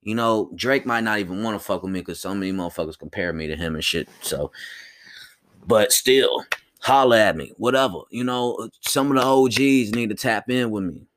[0.01, 2.97] you know, Drake might not even want to fuck with me because so many motherfuckers
[2.97, 4.08] compare me to him and shit.
[4.21, 4.51] So,
[5.65, 6.45] but still,
[6.80, 7.99] holla at me, whatever.
[8.10, 11.08] You know, some of the OGs need to tap in with me.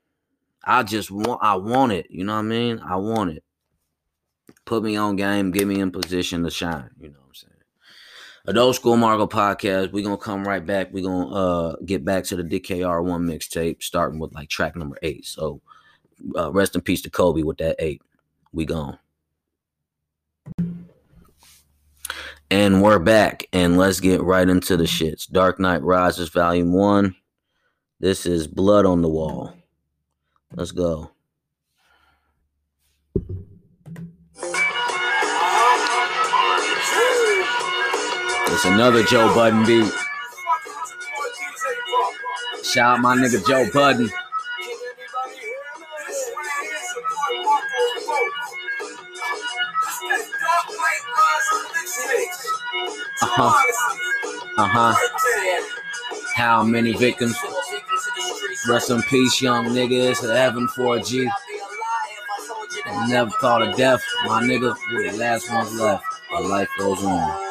[0.65, 2.07] I just want, I want it.
[2.11, 2.81] You know what I mean?
[2.81, 3.45] I want it.
[4.71, 6.91] Put me on game, get me in position to shine.
[7.01, 7.55] You know what I'm saying?
[8.47, 9.91] Adult School Marco podcast.
[9.91, 10.93] We're gonna come right back.
[10.93, 14.97] We're gonna uh get back to the DKR one mixtape, starting with like track number
[15.03, 15.27] eight.
[15.27, 15.61] So
[16.37, 18.01] uh rest in peace to Kobe with that eight.
[18.53, 19.01] We gone.
[22.49, 25.29] And we're back, and let's get right into the shits.
[25.29, 27.17] Dark Knight Rises, Volume 1.
[27.99, 29.53] This is Blood on the Wall.
[30.55, 31.11] Let's go.
[38.63, 39.91] It's another Joe Budden beat.
[42.63, 44.11] Shout out my nigga Joe Budden.
[53.23, 53.65] Uh-huh.
[54.59, 54.95] Uh-huh.
[56.37, 57.39] How many victims?
[58.69, 60.21] Rest in peace, young niggas.
[60.21, 61.31] Heaven 4G.
[63.09, 64.77] Never thought of death, my nigga.
[64.93, 66.05] We're the last ones left.
[66.31, 67.50] But life goes on.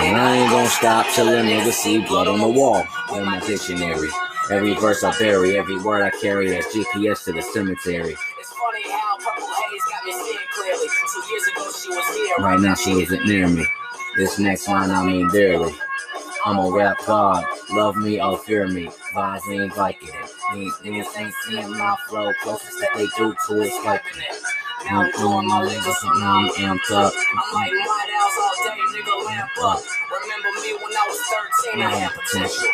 [0.00, 2.84] And I ain't gonna stop till a nigga see blood on the wall
[3.14, 4.08] in my dictionary.
[4.50, 8.16] Every verse I bury, every word I carry as GPS to the cemetery.
[8.38, 10.88] It's funny how purple haze got me seeing clearly.
[11.12, 12.36] Two years ago she was here.
[12.38, 13.66] Right now she isn't near me.
[14.16, 15.74] This next line I mean dearly.
[16.44, 17.44] I'm a rap god.
[17.70, 18.86] Love me or fear me.
[19.14, 20.30] Vibes me and Vicodin.
[20.54, 22.32] These niggas ain't seeing my flow.
[22.42, 24.42] Closest that they do to is swiping it.
[24.90, 27.12] I'm doing my niggas and now I'm amped up.
[27.12, 28.27] I'm like White House all day,
[28.98, 29.80] nigga, lamp up.
[30.10, 31.20] Remember me when I was
[31.72, 32.68] 13, I had potential.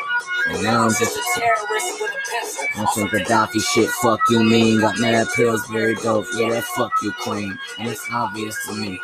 [0.46, 2.80] And now I'm Just a terrorist with a pencil.
[2.80, 3.88] on some Gaddafi shit.
[4.02, 4.80] Fuck you mean.
[4.80, 6.26] Got mad pills, very dope.
[6.36, 7.58] Yeah, that fuck you queen.
[7.78, 9.00] And it's obvious to me.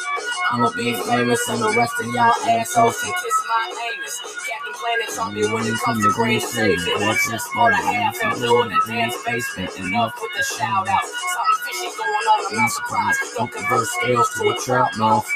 [0.52, 3.00] I'm gonna be famous and the rest of y'all assholes.
[3.00, 4.20] Kiss my anus.
[4.20, 6.78] Captain Planet taught me when it comes to green saving.
[7.06, 9.78] What's just for the half and blue in the dance basement.
[9.78, 11.00] Enough with the shout out.
[11.06, 13.18] Something fishy going on, I'm not surprised.
[13.38, 15.26] Don't convert scales to a trout mouth.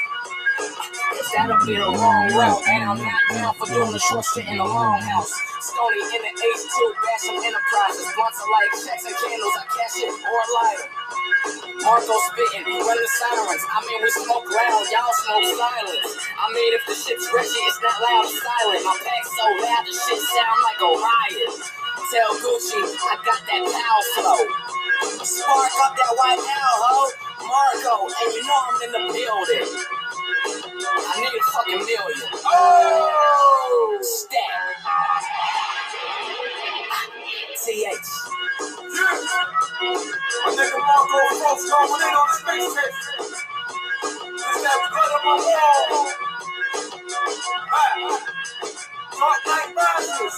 [1.33, 4.57] That'll be the long route, and I'm not down for doing the short shit in
[4.57, 5.33] the long house.
[5.61, 8.05] Stony in the H2, Basham Enterprises.
[8.13, 10.87] Blunts are like checks and candles, I cash it or a lighter.
[11.81, 13.63] Marco spitting, run the sirens.
[13.65, 16.11] I mean, we smoke loud, y'all smoke silence.
[16.37, 18.81] I mean, if the shit's Reggie, it's not loud, it's silent.
[18.85, 21.53] My pack's so loud, the shit sound like a riot.
[22.13, 24.41] Tell Gucci, I got that power flow.
[25.25, 26.97] Spark up that white owl, ho.
[27.45, 29.69] Marco, and you know I'm in the building.
[30.97, 32.29] I need a fucking million.
[32.45, 33.99] Oh!
[34.01, 34.39] Stack.
[37.65, 38.09] TH.
[40.45, 43.15] My nigga Marco Frost going in on the space station.
[44.33, 46.13] It's that blood on my wall.
[47.73, 47.95] Ah.
[49.19, 50.37] Dark Knight Rises.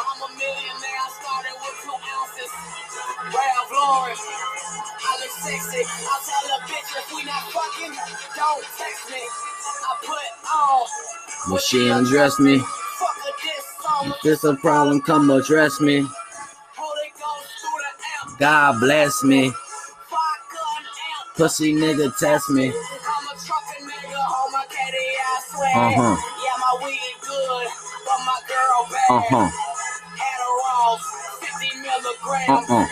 [0.00, 1.00] I'm a millionaire.
[1.00, 2.50] I started with two ounces.
[3.28, 4.16] Ralph Lauren.
[4.16, 5.84] I look sexy.
[5.84, 7.92] I'll tell a bitch if we not fucking,
[8.36, 9.20] don't text me.
[9.20, 11.52] I put on.
[11.52, 12.62] Will she undress me?
[14.02, 16.00] If it's a problem, come address me.
[16.76, 18.38] Holy Ghost through the amp.
[18.38, 19.50] God bless me.
[19.50, 20.18] Five
[20.52, 21.36] gun amp.
[21.36, 22.68] Pussy nigga test me.
[22.68, 24.20] I'm a trucker nigga
[32.48, 32.90] ambulance.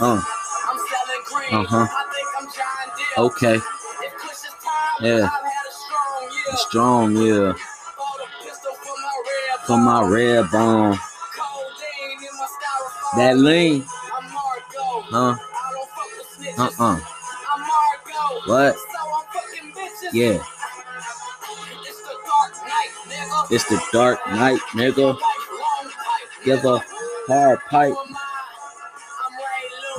[0.00, 0.22] Uh.
[0.68, 1.54] I'm selling cream.
[1.60, 1.86] Uh-huh.
[1.90, 3.24] I think I'm John Deere.
[3.26, 3.54] Okay.
[4.04, 5.24] If Kush is time, Yeah.
[5.24, 5.66] I've had
[6.52, 7.52] a strong yeah.
[7.96, 10.96] Bought a pistol for my red For my red bone.
[11.34, 13.16] Codeine in my styrofoam.
[13.16, 13.84] That lean.
[13.86, 15.34] Huh?
[15.34, 15.38] I
[15.72, 16.80] don't fuck with snitches.
[16.80, 16.96] Uh-uh.
[18.46, 18.74] What?
[18.76, 20.12] So I'm fucking bitches.
[20.12, 20.42] Yeah.
[23.50, 25.18] It's the dark night, nigga.
[26.56, 26.82] Nigga.
[27.26, 27.94] hard pipe.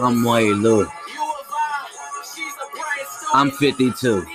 [0.01, 0.85] I'm way low.
[3.33, 3.91] I'm 52.
[3.91, 4.31] These women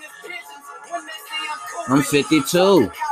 [0.00, 0.42] is pigeons.
[0.90, 3.03] When they say I'm cool, I'm 52.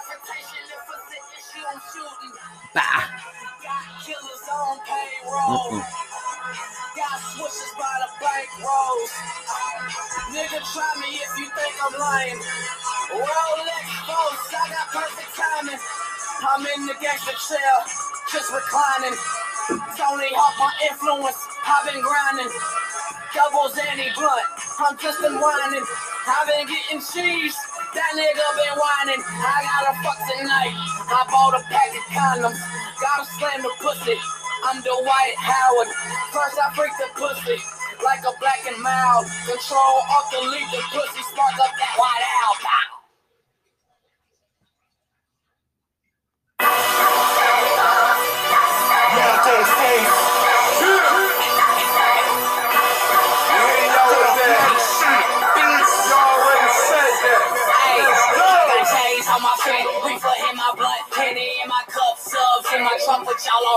[24.15, 24.47] Blunt,
[24.83, 25.87] I'm just been whining.
[26.27, 27.57] I've been getting cheese,
[27.95, 29.23] that nigga been whining.
[29.23, 30.75] I gotta fuck tonight.
[31.07, 32.59] I bought a pack of condoms,
[32.99, 34.19] gotta slam the pussy.
[34.65, 35.91] I'm Dwight Howard.
[36.31, 37.59] First I freak the pussy.
[37.99, 39.27] Like a black and mild.
[39.43, 41.23] Control off the lead the pussy.
[41.35, 42.25] Spark up that white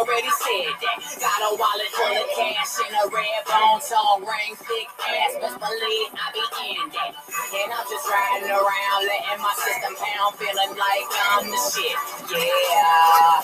[0.06, 0.98] already said that.
[1.18, 5.58] Got a wallet full of cash and a red bone tongue ring, thick ass, best
[5.58, 6.46] believe I be
[6.78, 7.12] in that.
[7.18, 11.98] And I'm just riding around, letting my system pound, feeling like I'm the shit.
[12.30, 13.42] Yeah.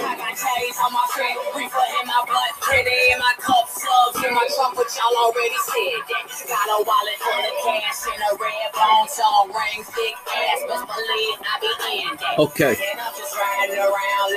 [0.00, 4.24] I got J's on my feet, reefer in my blunt, penny in my cup, subs
[4.24, 6.24] in my trunk, but y'all already said that.
[6.48, 10.88] Got a wallet full of cash and a red bone tongue ring, thick ass, best
[10.88, 11.68] believe I be
[12.00, 12.36] in that.
[12.40, 12.74] Okay.
[12.80, 14.28] And I'm just riding around,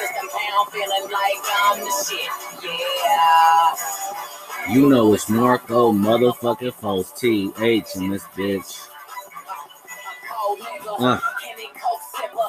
[0.00, 2.30] system pound, feeling like I'm the shit.
[2.64, 3.74] Yeah.
[4.74, 8.86] You know it's Marco motherfucking Fultz T H in this bitch.
[10.98, 11.18] Uh.
[11.42, 12.40] Henny Coke sipper.
[12.40, 12.42] A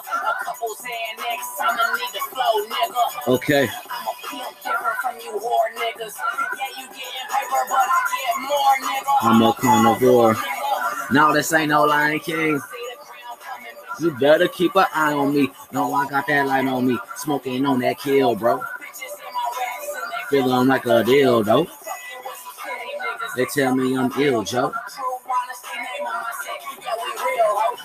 [0.44, 1.42] couple Xanax.
[1.62, 3.04] I'ma need the flow, nigga.
[3.36, 3.66] Okay.
[3.90, 6.16] I'm a pimp different from you whore niggas.
[6.58, 9.14] Yeah, you getting paper, but I get more, nigga.
[9.22, 10.34] I'm a carnivore.
[10.34, 11.14] Nigga.
[11.14, 12.60] No, this ain't no Lion King.
[14.02, 15.52] You better keep an eye on me.
[15.72, 16.98] No, I got that light on me.
[17.18, 18.60] Smoking on that kill, bro.
[20.32, 21.68] Feeling like a deal, though.
[23.36, 24.74] They tell me I'm ill, Joe.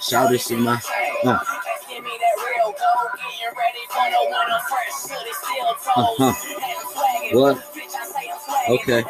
[0.00, 0.80] Shout this my.
[1.22, 1.38] Uh.
[5.98, 6.32] Uh-huh.
[7.32, 7.58] What?
[8.70, 9.04] Okay.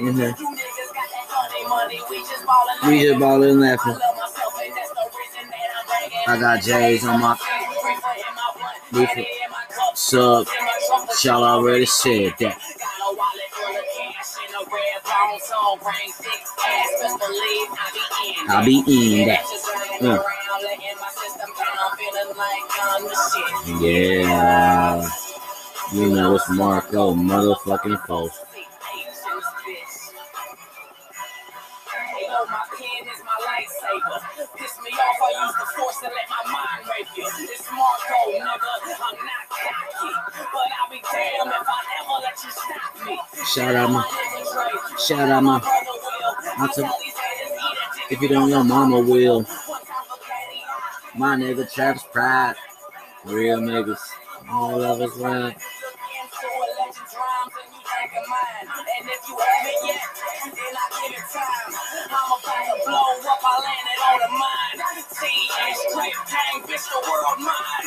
[0.00, 0.34] Mhm.
[1.68, 2.00] Money.
[2.86, 3.98] We just ballin' laughing.
[6.28, 7.34] I got J's on my
[8.92, 10.46] cup, sub.
[11.24, 12.60] Y'all already said that.
[18.50, 19.28] I be in.
[19.28, 19.42] That.
[23.64, 23.80] Shit.
[23.80, 25.10] Yeah.
[25.94, 28.34] You know it's Marco motherfucking Fultz.
[33.88, 34.56] Lightsaber.
[34.56, 37.24] Piss me off, I use the force to let my mind rape you.
[37.26, 38.44] It's Marco, nigga.
[38.44, 40.14] I'm not cocky,
[40.52, 43.18] but I'll be damned if I ever let you stop me.
[43.46, 44.04] Shout out my.
[45.06, 45.58] Shout out my.
[45.58, 46.34] brother Will.
[46.58, 49.42] I took- tell these haters, eat a dick If you don't know, mama will.
[49.42, 52.54] One time for Katie, My nigga Travis Pride.
[53.24, 54.00] Real niggas.
[54.50, 55.60] All of us rap.
[56.38, 58.66] A legend's rhymes and you of mine.
[58.78, 60.06] And if you haven't yet,
[60.54, 61.74] then I give it time.
[62.14, 64.78] I'm about to blow up, I landed on the mine.
[65.18, 67.86] TH straight gang, bitch, the world mine.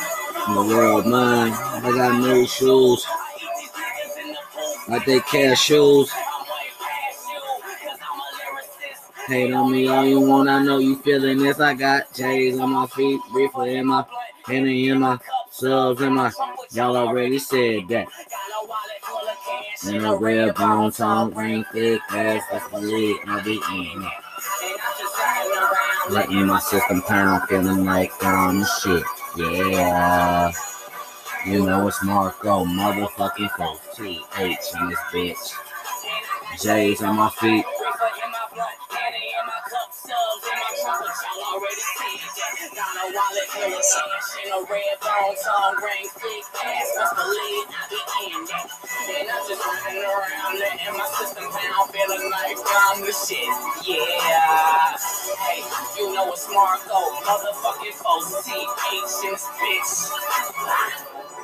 [0.53, 1.53] The world mine.
[1.53, 3.07] I got new shoes.
[4.89, 6.11] Like they cash shoes.
[9.27, 10.49] Hate on me all you want.
[10.49, 11.61] I know you feeling this.
[11.61, 13.21] I got J's on my feet.
[13.31, 14.03] Reefer in my.
[14.51, 15.17] Henny in my.
[15.49, 16.31] Subs in my.
[16.71, 18.07] Y'all already said that.
[19.83, 22.43] Got a red bone tongue ring thick ass.
[22.51, 23.17] That's the lead.
[23.27, 24.07] I be in.
[26.13, 27.47] Letting my system pound.
[27.47, 29.03] Feeling like the shit.
[29.37, 30.51] Yeah.
[31.45, 33.95] You know it's Marco motherfucking Fultz.
[33.95, 35.53] T H in this bitch.
[36.61, 37.65] J's on my feet.
[43.11, 47.83] Wallet full of cash and a red bone tongue ring, thick ass, best believe I
[47.91, 47.99] be
[48.31, 48.67] in that.
[49.11, 53.51] And I'm just running around, letting my system pound, feeling like I'm the shit.
[53.83, 54.95] Yeah.
[55.43, 55.59] Hey,
[55.97, 57.95] you know it's Marco, motherfucking
[58.91, 61.40] H in this bitch.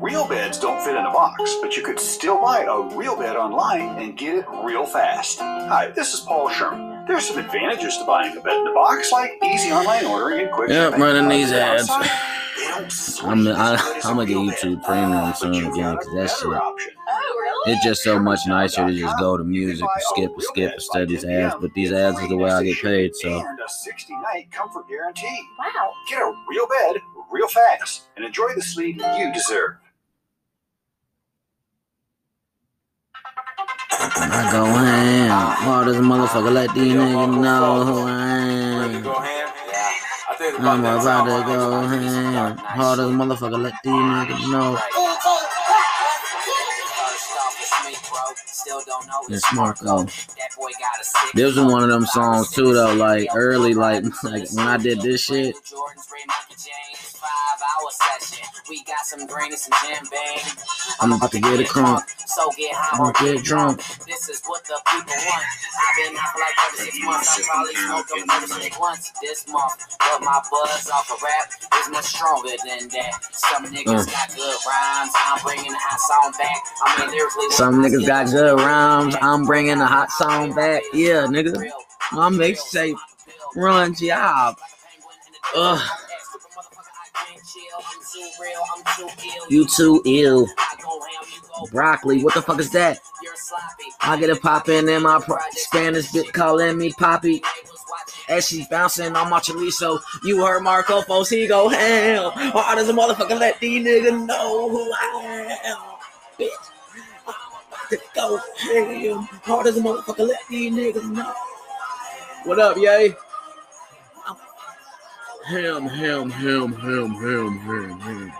[0.00, 3.34] Real beds don't fit in a box, but you could still buy a real bed
[3.36, 5.38] online and get it real fast.
[5.40, 7.06] Hi, this is Paul Sherman.
[7.06, 10.50] There's some advantages to buying a bed in a box, like easy online ordering and
[10.50, 11.00] quick Yep, shipping.
[11.02, 11.86] running these ads.
[11.88, 12.10] downside,
[12.58, 14.84] they don't sleep I'm- as I- good as a I'm gonna get YouTube bed.
[14.84, 16.92] Premium But soon again, because a that shit- option.
[17.08, 17.72] Oh, really?
[17.72, 21.02] It's just so much nicer to just go to music and skip and skip instead
[21.02, 21.54] of these ads.
[21.60, 24.88] But these ads are the way I get paid, so And a 60 night comfort
[24.88, 25.40] guarantee.
[25.58, 25.92] Wow.
[26.10, 29.76] Get a real bed real fast and enjoy the sleep you deserve.
[35.36, 38.12] Hard as a motherfucker, let these niggas know who I
[38.80, 39.02] Ready to am.
[39.02, 39.48] go ham?
[39.68, 39.92] Yeah.
[40.30, 41.46] I think it's I'm about that about time.
[41.46, 42.56] to go ham.
[42.58, 44.76] Hard as a motherfucker, let these niggas know.
[46.96, 48.20] First off, it's me, bro.
[48.46, 50.04] Still don't know It's Marco.
[50.04, 52.94] That boy got a sick This was one of them songs too, though.
[52.94, 55.54] Like early, like like when I did this shit.
[57.16, 57.90] Jordans, Ray Michael James, five hour
[58.20, 58.46] session.
[58.68, 60.40] We got some green and some jam bang.
[61.00, 62.02] I'm about to get a crunk.
[62.26, 63.78] So get high or get drunk.
[64.06, 65.44] This is what the people want.
[65.76, 67.38] I've been out for like 36 months.
[67.38, 69.76] I probably smoked over 36 once this month.
[69.98, 71.50] But my buzz off of rap
[71.80, 73.12] is much stronger than that.
[73.32, 74.10] Some niggas Uh.
[74.10, 75.12] got good rhymes.
[75.16, 76.60] I'm bringing the hot song back.
[76.84, 79.16] I mean, lyrically, Some niggas got good rhymes.
[79.22, 80.82] I'm bringing the hot song back.
[80.92, 81.70] Yeah, nigga.
[82.12, 82.96] My mixtape
[83.56, 84.56] run job.
[85.54, 85.80] Ugh.
[89.48, 90.48] You too ill.
[91.70, 93.00] Broccoli, what the fuck is that?
[94.00, 97.42] I get it pop in and my pro- Spanish bitch calling me Poppy.
[98.28, 102.32] As she's bouncing on my chorizo, you heard Marco Fultz, he go ham.
[102.34, 105.78] Hard as a motherfucker, let these niggas know who I am.
[106.38, 106.48] Bitch,
[107.26, 107.34] I'm
[107.68, 109.28] about to go ham.
[109.44, 111.32] Hard as a motherfucker, let these niggas know.
[112.44, 113.14] What up, yay?
[115.46, 118.32] Ham, ham, ham, ham, ham, ham, ham.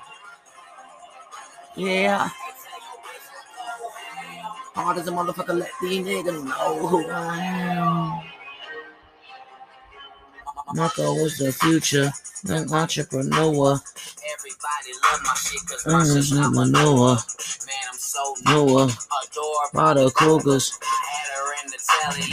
[1.76, 2.28] Yeah.
[4.74, 8.22] Hard as a motherfucker, let these niggas know who I am.
[10.74, 12.12] Marco was the future,
[12.48, 13.80] an entrepreneur.
[14.34, 17.12] Everybody love my shit cause my shit's not Noah, Man, Noah,
[17.92, 19.70] I'm so Noah, adorable.
[19.72, 20.78] by the Cougars.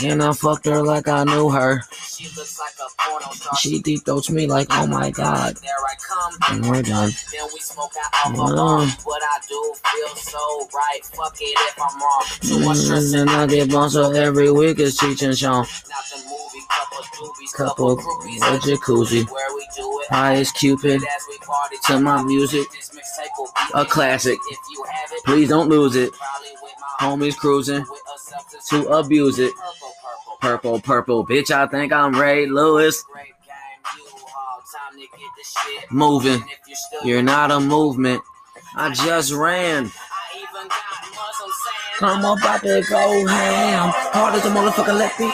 [0.03, 1.81] And I fucked her like I knew her.
[1.91, 3.55] She looks like a porno star.
[3.57, 5.55] She deep throats me like, oh my god.
[5.57, 6.37] There I come.
[6.57, 7.11] And we're done.
[7.31, 8.85] Then we smoke out alcohol.
[9.03, 10.99] What I do feel so right.
[11.15, 12.23] Fuck it if I'm wrong.
[12.41, 15.65] So stress Mm, And I get bumped so every week is teaching Sean.
[15.65, 19.29] Not the movie, couple doobies, Couple groupies, a jacuzzi.
[19.31, 20.13] Where we do it.
[20.13, 20.95] High as Cupid.
[20.97, 22.67] As we party To my music.
[22.71, 24.37] This mixtape will be A classic.
[24.51, 26.11] If you have it, Please don't lose it.
[26.13, 28.12] probably with my Homies cruising with a substance
[28.69, 29.53] to abuse it.
[30.39, 31.25] purple, purple.
[31.25, 33.03] Bitch, I think I'm Ray Lewis.
[33.03, 35.07] The
[35.91, 36.43] Moving.
[37.03, 38.21] You're not a movement.
[38.75, 39.91] I just ran.
[42.01, 43.91] I'm about to go ham.
[43.93, 45.31] Hard as a motherfucker, let me.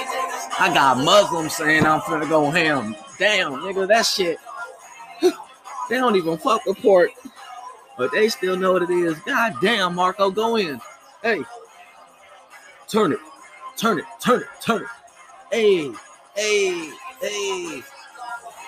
[0.60, 2.96] I got Muslims saying I'm finna go ham.
[3.18, 4.38] Damn, nigga, that shit.
[5.22, 7.12] they don't even fuck with pork,
[7.98, 9.18] but they still know what it is.
[9.20, 10.82] God damn, Marco, go in.
[11.24, 11.44] Hey,
[12.90, 13.20] turn it,
[13.78, 14.88] turn it, turn it, turn it.
[15.52, 15.92] Hey,
[16.36, 17.84] hey, hey.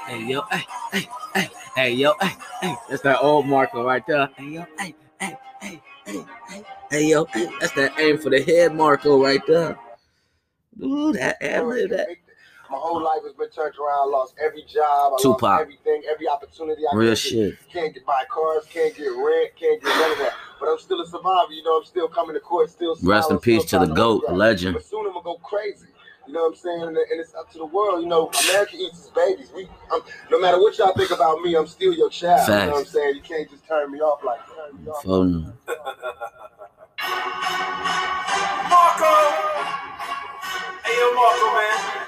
[0.08, 2.76] Hey, yo, hey, hey, hey, hey, yo, hey, hey.
[2.90, 4.30] That's that old Marco right there.
[4.38, 6.64] Hey, yo, hey, hey, hey, hey, hey.
[6.92, 9.80] Hey yo, hey, that's that aim for the head Marco right there.
[10.84, 12.10] Ooh, that ad lib, that
[12.72, 14.12] My whole life has been turned around.
[14.12, 15.14] Lost every job.
[15.14, 15.42] I Tupac.
[15.42, 16.84] lost everything, every opportunity.
[16.90, 17.60] I real could shit.
[17.60, 17.70] Get.
[17.70, 18.64] Can't get buy cars.
[18.72, 19.52] Can't get rent.
[19.60, 20.34] Can't get none of that.
[20.58, 21.52] But I'm still a survivor.
[21.52, 22.70] You know, I'm still coming to court.
[22.70, 22.96] Still.
[23.04, 24.38] Rest in peace to the GOAT, ground.
[24.38, 24.74] legend.
[24.76, 25.88] But soon I'm gonna go crazy.
[26.28, 26.84] You know what I'm saying?
[26.84, 28.04] And, and it's up to the world.
[28.04, 29.52] You know, America eats its babies.
[29.54, 30.00] We, I'm,
[30.30, 32.48] no matter what y'all think about me, I'm still your child.
[32.48, 33.16] You know what I'm saying?
[33.16, 34.72] You can't just turn me off like that.
[34.72, 35.04] Turn me off.
[35.04, 35.54] Phone.
[38.70, 39.12] Marco!
[40.86, 42.08] Hey, yo, Marco, man.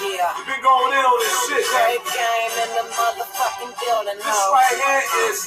[0.00, 1.86] Yeah, You been going in on this shit, man.
[1.86, 4.16] great game in the motherfucking building.
[4.16, 4.52] This ho.
[4.52, 5.46] right here is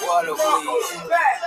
[0.00, 1.08] What a Marco's week.
[1.10, 1.40] back.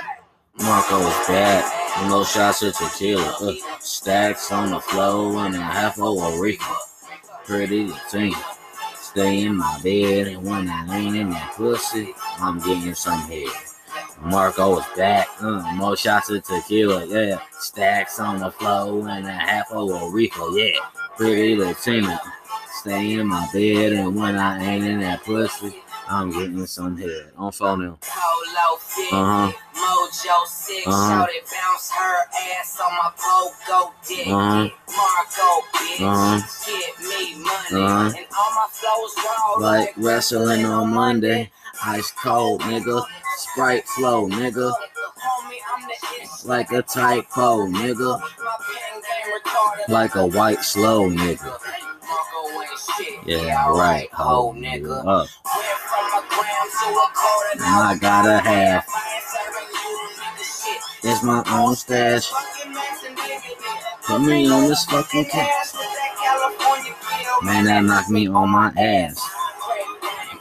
[0.60, 2.08] Marco is back.
[2.10, 3.36] No shots of tequila.
[3.42, 6.76] Uh, stacks on the floor and a half of a reefer.
[7.46, 8.36] Pretty thing.
[8.96, 13.48] Stay in my bed and when I ain't in that pussy, I'm getting some head.
[14.22, 15.28] Marco is back.
[15.42, 17.06] Uh, more shots of tequila.
[17.08, 17.40] Yeah.
[17.60, 20.50] Stacks on the floor and a half of a reefer.
[20.52, 20.80] Yeah.
[21.18, 22.20] Pretty Latina.
[22.82, 27.32] Stay in my bed and when I ain't in that pussy, I'm getting some head.
[27.38, 28.00] On phone now.
[28.02, 29.52] Uh-huh.
[29.76, 31.20] Mojo 6 Uh-huh.
[31.20, 32.18] Shorty bounce her
[32.60, 34.26] ass on my pogo dick.
[34.28, 34.70] Uh-huh.
[34.98, 36.42] Marco, bitch, Uh-huh.
[36.66, 37.86] get me money.
[37.86, 38.18] Uh-huh.
[38.18, 41.52] And all my flows raw like wrestling on Monday.
[41.86, 43.06] Ice cold, nigga.
[43.38, 44.72] Sprite flow, nigga.
[44.72, 46.46] Homie, I'm the ish.
[46.46, 48.20] Like a typo, nigga.
[48.20, 49.88] My pen game retarded.
[49.90, 51.60] Like a white slow, nigga.
[52.98, 53.28] Shit.
[53.28, 55.00] Yeah, right, ho, ho, nigga.
[55.00, 55.06] Up.
[55.06, 55.30] Went
[55.86, 57.64] from a gram to a quarter.
[57.64, 58.88] I got a half.
[58.90, 60.82] I ain't serving you nigga shit.
[61.04, 62.32] It's my own stash.
[64.08, 65.48] Put me on this fucking cat.
[65.48, 67.42] Cash with that California kill.
[67.44, 69.22] Man, that knocked me on my ass.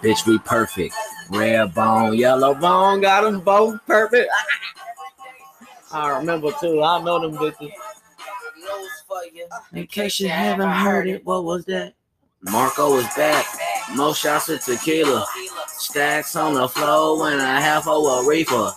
[0.02, 0.94] Bitch, we perfect.
[1.30, 4.30] Red bone, yellow bone, got them both perfect.
[5.92, 6.82] I remember too.
[6.82, 7.60] I know them bitches.
[7.60, 9.46] News for you.
[9.72, 11.94] In case you haven't heard it, what was that?
[12.42, 13.44] Marco is back.
[13.94, 15.26] More shots of tequila.
[15.66, 18.72] Stacks on the floor and a half of a reefer.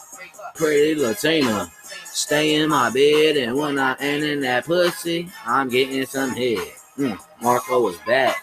[0.53, 1.71] Pretty Latina.
[2.03, 6.73] Stay in my bed and when I ain't in that pussy, I'm getting some head.
[6.97, 8.35] Mm, Marco is back.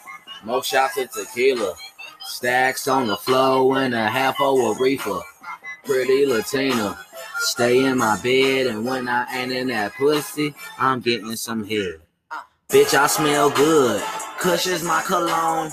[0.43, 1.75] More shots of tequila.
[2.25, 5.21] Stacks on the floor and a half of a reefer.
[5.85, 6.99] Pretty Latina.
[7.41, 12.01] Stay in my bed and when I ain't in that pussy, I'm getting some head.
[12.71, 14.01] Bitch, I smell good.
[14.39, 15.73] Kush is my cologne.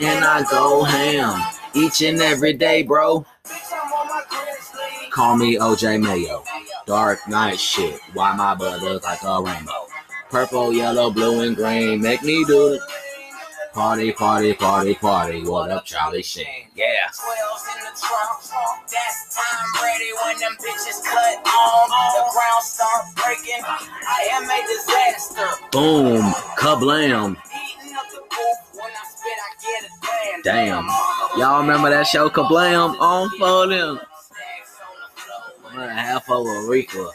[0.00, 1.42] And I go ham
[1.74, 3.26] each and every day, bro.
[5.10, 6.44] Call me OJ Mayo.
[6.86, 8.00] Dark night shit.
[8.12, 9.88] Why my blood look like a rainbow?
[10.30, 12.00] Purple, yellow, blue, and green.
[12.00, 12.80] Make me do it.
[13.74, 15.42] Party, party, party, party.
[15.44, 16.46] What up, Charlie Sheen?
[16.76, 16.86] Yeah.
[17.10, 18.40] 12s in the trunk.
[18.86, 21.88] That's time ready when them bitches cut on.
[22.14, 23.64] The ground start breaking.
[23.64, 25.66] I am a disaster.
[25.72, 26.22] Boom.
[26.56, 27.34] Kablam.
[27.34, 28.74] Eating up the booth.
[28.74, 30.86] When I spit, I get a Damn.
[30.86, 31.38] damn.
[31.40, 33.98] Y'all remember that show Kablam on for them?
[34.20, 35.72] Stacks on the floor.
[35.72, 37.10] One and a half of a Rica.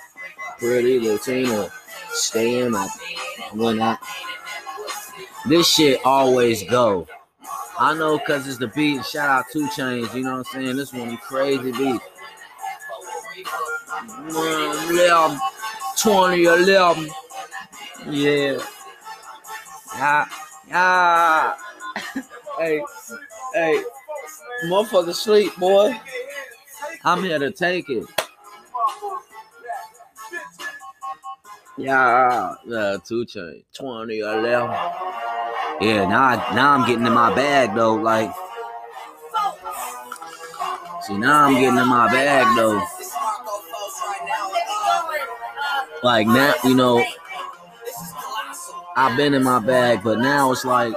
[0.58, 1.70] Pretty Latina.
[2.12, 2.90] Stay in my
[3.54, 3.98] when I
[5.50, 7.08] this shit always go.
[7.78, 9.06] I know cause it's the beat.
[9.06, 10.76] Shout out 2 Chainz, you know what I'm saying?
[10.78, 12.02] This one crazy beat.
[14.34, 15.40] One eleven,
[15.98, 17.06] 2011.
[17.06, 18.12] Yeah.
[18.12, 18.52] Yeah.
[18.52, 18.60] Yeah.
[19.96, 20.30] Ah,
[20.72, 21.58] ah.
[22.60, 22.82] hey,
[23.54, 23.84] hey,
[24.66, 26.00] motherfucker sleep, boy.
[27.04, 28.06] I'm here to take it.
[31.80, 34.70] Yeah, yeah, two chain, 2011.
[35.80, 37.96] Yeah, now I, now I'm getting in my bag though.
[37.96, 38.34] Like,
[41.04, 42.84] see, now I'm getting in my bag though.
[46.04, 47.04] Like now, you know.
[48.98, 50.94] I've been in my bag, but now it's like,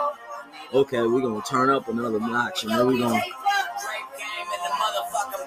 [0.74, 3.22] okay, we're gonna turn up another notch, and then we're gonna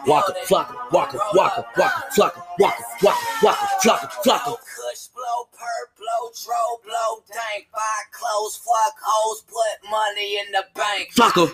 [0.06, 0.48] motherfucking walk a building.
[0.48, 4.08] flocka, walk a walk a walk a flocka, walk a walk a walk a flocka,
[4.24, 4.46] flocka.
[4.46, 10.52] Blow, Kush blow, perp blow, dro blow, dank, buy clothes, fuck hoes, put money in
[10.54, 11.10] the bank.
[11.14, 11.46] Flocka.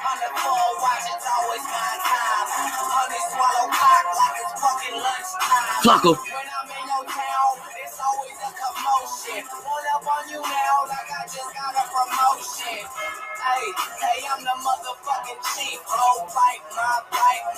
[0.00, 2.46] On the phone, watch it's always my time.
[2.48, 5.64] Honey swallow cock like it's fucking lunchtime.
[5.84, 6.12] Flocka.
[6.16, 7.52] When I'm in your town,
[7.84, 9.44] it's always a commotion.
[9.44, 13.29] Pull up on you now like I just got a promotion.
[13.50, 15.80] Hey, hey, I'm the motherfucking chief.
[16.76, 16.94] My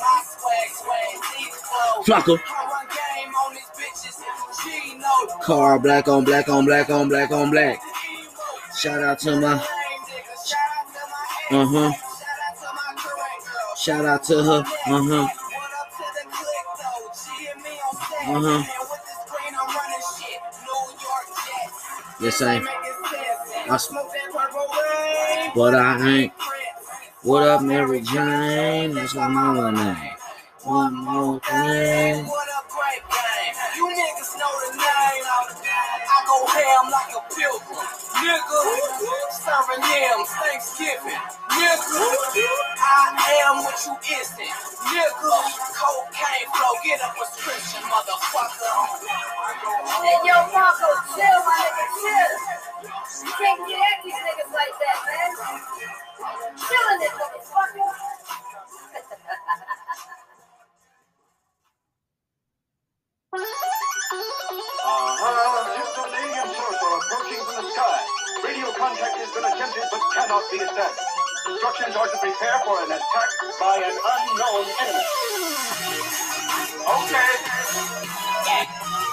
[0.00, 1.60] my swag, swag, these.
[2.06, 2.38] I.
[5.42, 7.80] Car black on black on black on black on black.
[8.78, 9.54] Shout out to my
[11.50, 11.92] Uh-huh.
[13.76, 14.64] Shout out to her.
[14.86, 15.28] Uh-huh.
[18.26, 18.62] Uh-huh.
[22.20, 23.92] This ain't I s-
[25.54, 26.32] but I ain't.
[27.22, 28.94] What up, Mary Jane?
[28.94, 30.10] That's my mama name.
[30.64, 32.26] One more thing.
[32.26, 33.54] What up, great game?
[33.76, 35.24] You niggas know the name.
[35.24, 37.71] I go ham like a pilgrim.
[38.22, 38.62] Nigga,
[39.82, 41.18] yams, Thanksgiving.
[41.50, 42.46] Nigga,
[42.78, 44.38] I am what you isn't.
[44.38, 45.34] Nigga,
[45.74, 49.10] cocaine flow, get a prescription, motherfucker.
[50.02, 53.26] Hey, yo, Marco, chill, my nigga, chill.
[53.26, 55.32] You can't get at these niggas like that, man.
[56.58, 57.90] Chilling it, motherfucker.
[63.32, 63.48] Alien
[67.00, 67.96] approaching from the sky.
[68.44, 71.00] Radio contact has been attempted but cannot be established.
[71.48, 75.08] Instructions are to prepare for an attack by an unknown enemy.
[76.76, 77.32] Okay.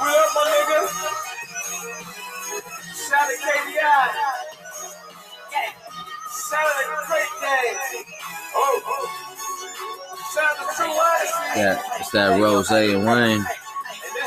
[0.04, 0.84] What up, my nigga?
[7.08, 8.04] Great Day.
[8.54, 8.84] Oh.
[10.76, 10.92] True.
[11.56, 13.46] That it's that Rose and Wayne.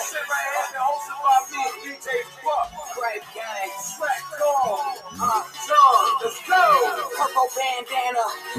[0.03, 1.63] This right here is hosted by me,
[1.95, 2.09] DJ
[2.43, 2.67] Fuck.
[2.99, 3.73] Great game.
[3.79, 4.81] Slack Dog.
[5.21, 6.65] Uh, John, let's go.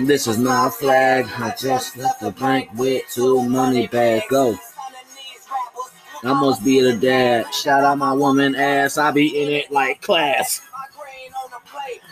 [0.06, 1.26] This is my flag.
[1.38, 4.24] I just left the bank with two money bags.
[4.30, 4.58] Go.
[6.24, 7.54] I must be the dad.
[7.54, 8.98] Shout out my woman ass.
[8.98, 10.62] I be in it like class.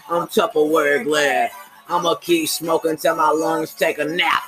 [0.10, 1.52] I'm Tupperware glad.
[1.88, 4.44] I'ma keep smoking till my lungs take a nap.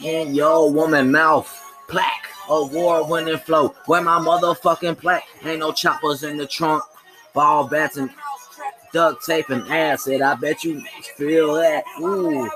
[0.00, 1.48] In your woman mouth.
[1.86, 2.33] Plaque.
[2.48, 3.74] Award winning flow.
[3.86, 5.24] Where my motherfucking plaque.
[5.44, 6.82] Ain't no choppers in the trunk.
[7.32, 8.10] Ball bats and
[8.92, 10.22] duct tape and acid.
[10.22, 10.82] I bet you
[11.16, 11.84] feel that.
[12.00, 12.48] Ooh.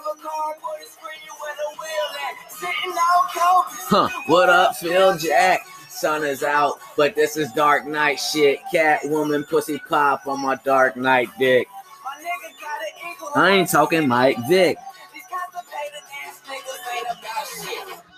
[3.91, 5.67] Huh, what up, Phil Jack?
[5.89, 8.61] Sun is out, but this is Dark Knight shit.
[8.73, 11.67] Cat woman pussy pop on my Dark Knight dick.
[13.35, 14.77] I ain't talking Mike Vick.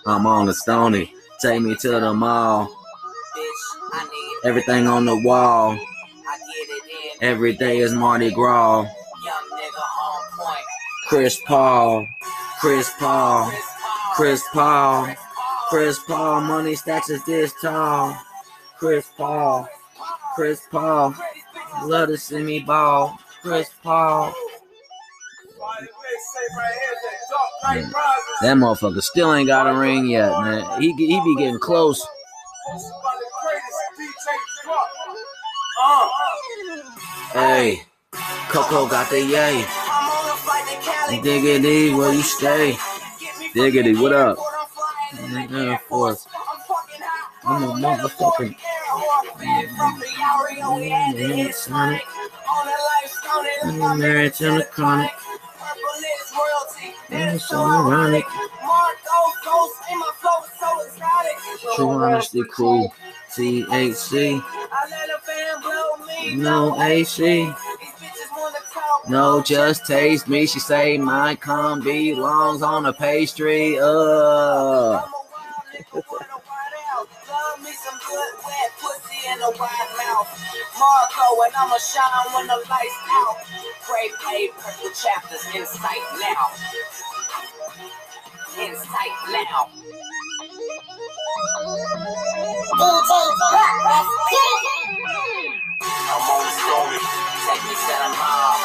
[0.05, 1.15] I'm on the stony.
[1.41, 2.67] Take me to the mall.
[2.67, 3.43] Bitch,
[3.93, 5.71] I need Everything on the wall.
[5.71, 6.83] I get it
[7.19, 7.27] in.
[7.27, 8.83] Every day is Mardi Gras.
[8.83, 8.91] Young
[9.59, 10.65] nigga on point.
[11.07, 12.07] Chris Paul.
[12.59, 13.51] Chris Paul.
[14.13, 15.15] Chris Paul.
[15.15, 15.15] Chris Paul.
[15.69, 16.41] Chris Paul.
[16.41, 18.15] Money stacks is this tall.
[18.77, 19.67] Chris Paul.
[20.35, 21.15] Chris Paul.
[21.85, 23.17] Love to see me ball.
[23.41, 24.31] Chris Paul.
[27.63, 27.91] Man,
[28.41, 30.81] that motherfucker still ain't got a ring yet, man.
[30.81, 32.05] He he be getting close.
[37.33, 37.83] Hey,
[38.49, 39.65] Coco got the yay.
[41.23, 42.77] Diggity, where you stay?
[43.53, 44.37] Diggity, what up?
[47.45, 48.55] I'm a motherfucking-
[53.63, 55.11] I'm married to the chronic.
[57.11, 57.27] Purple is.
[57.27, 58.25] And It's it's so ironic.
[58.63, 61.75] Marco Ghost in my flow, so exotic.
[61.75, 62.93] True honesty, cool.
[63.31, 66.35] THC, I let a fan blow me.
[66.35, 67.21] no AC.
[67.21, 69.09] These bitches wanna talk.
[69.09, 70.45] No, just taste me.
[70.45, 73.77] She say my cum belongs on a pastry.
[73.79, 75.01] Uh,
[79.41, 80.27] A wild nigga, wanna wild out.
[80.27, 80.79] Love me some good wet pussy and a wide mouth.
[80.79, 83.37] Marco, and I'ma shine when the lights out.
[83.83, 86.51] Pray, pay, purple chapters in sight now.
[88.59, 89.69] In sight now.
[96.11, 96.99] I'm on the stone.
[97.47, 98.59] Take me to the mall.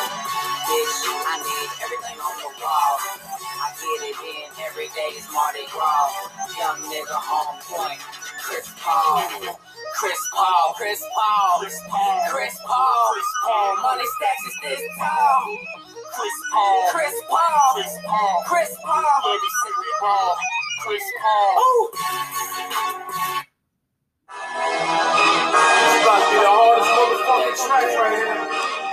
[0.67, 2.97] Bitch, I need everything on the wall.
[3.63, 5.13] I get it in every day.
[5.33, 6.13] Mardi Gras.
[6.59, 8.01] Young nigga on point.
[8.43, 9.66] Chris Paul.
[9.97, 10.75] Chris Paul.
[10.77, 11.61] Chris Paul.
[11.61, 12.21] Chris Paul.
[12.31, 13.13] Chris Paul.
[13.13, 13.77] Chris Paul.
[13.83, 15.59] Money stacks is this tall.
[16.13, 16.79] Chris Paul.
[16.93, 17.75] Chris Paul.
[17.75, 18.43] Chris Paul.
[18.47, 19.05] Chris Paul.
[19.25, 20.37] Every city ball.
[20.83, 21.53] Chris Paul.
[21.59, 21.91] Ooh.
[24.29, 28.37] It's about to be the hardest motherfucking track right here.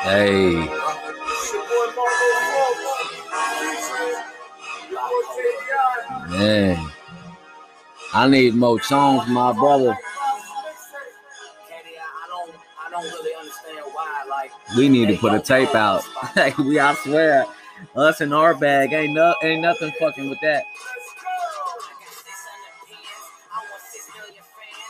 [0.08, 2.84] hey, It's your boy Marco Forbes.
[3.60, 4.16] Featuring
[4.92, 6.38] your boy J.D.I.
[6.38, 6.92] man.
[8.14, 9.98] I need more songs, my brother.
[14.76, 16.04] We need to put a tape out.
[16.34, 17.46] Hey, we, I swear,
[17.96, 20.66] us and our bag ain't no, ain't nothing fucking with that.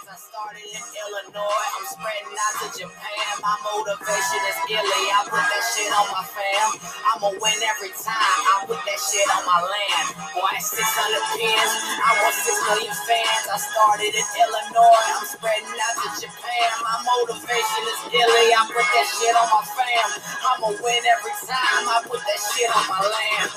[0.04, 3.32] Started in Illinois i'm spreading out to Japan.
[3.40, 5.04] My motivation is illy.
[5.16, 6.70] I put that shit on my fam.
[7.08, 8.12] I'ma win every time.
[8.52, 10.08] I put that shit on my land.
[10.36, 11.72] Boy, I 600 pins.
[12.04, 13.46] I want 6 million fans.
[13.48, 15.08] I started in Illinois.
[15.16, 16.70] I'm spreading out to Japan.
[16.84, 18.48] My motivation is illy.
[18.52, 20.10] I put that shit on my fam.
[20.44, 21.84] I'ma win every time.
[21.88, 23.50] I put that shit on my land.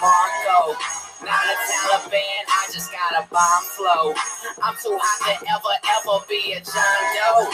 [0.00, 1.03] Marco.
[1.24, 4.14] Not a Taliban, I just got a bomb flow.
[4.62, 7.50] I'm too hot to ever, ever be a John Doe.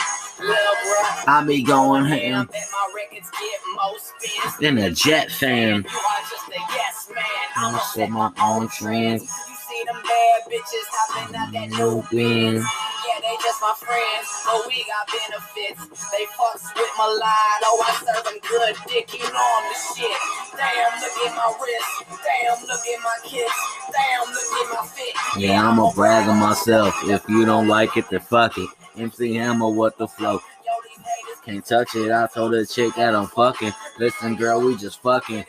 [1.26, 4.56] I be going I ham bet my records get more spins.
[4.58, 5.84] than a jet fan.
[5.84, 7.24] You are just a yes man.
[7.56, 9.30] I'ma I'ma set my own trends.
[9.70, 12.66] See them bad bitches hopping out that new Benz.
[13.06, 16.10] Yeah, they just my friends, but we got benefits.
[16.10, 17.60] They fucks with my line.
[17.70, 19.14] Oh, I serve them good dick.
[19.14, 20.18] You know I'm the shit.
[20.58, 22.02] Damn, look at my wrist.
[22.18, 23.54] Damn, look at my kiss.
[23.94, 25.14] Damn, look at my fit.
[25.38, 26.92] Yeah, I'ma brag on myself.
[27.04, 28.68] If you don't like it, then fuck it.
[28.96, 30.32] MC Hammer, what the flow?
[30.32, 32.10] Yo, these haters Can't touch it.
[32.10, 33.72] I told the chick that I'm fucking.
[34.00, 35.44] Listen, girl, we just fucking.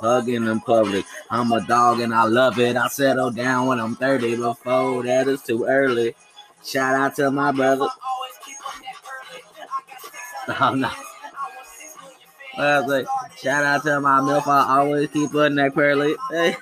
[0.00, 1.04] Hugging in public.
[1.30, 2.76] I'm a dog and I love it.
[2.76, 4.36] I settle down when I'm 30.
[4.36, 6.14] Before that is too early.
[6.64, 7.88] Shout out to my brother.
[10.60, 10.90] Oh, no.
[12.54, 13.06] What I say?
[13.42, 14.46] Shout out to my milf.
[14.46, 16.14] I always keep her neck pearly.
[16.30, 16.56] Hey.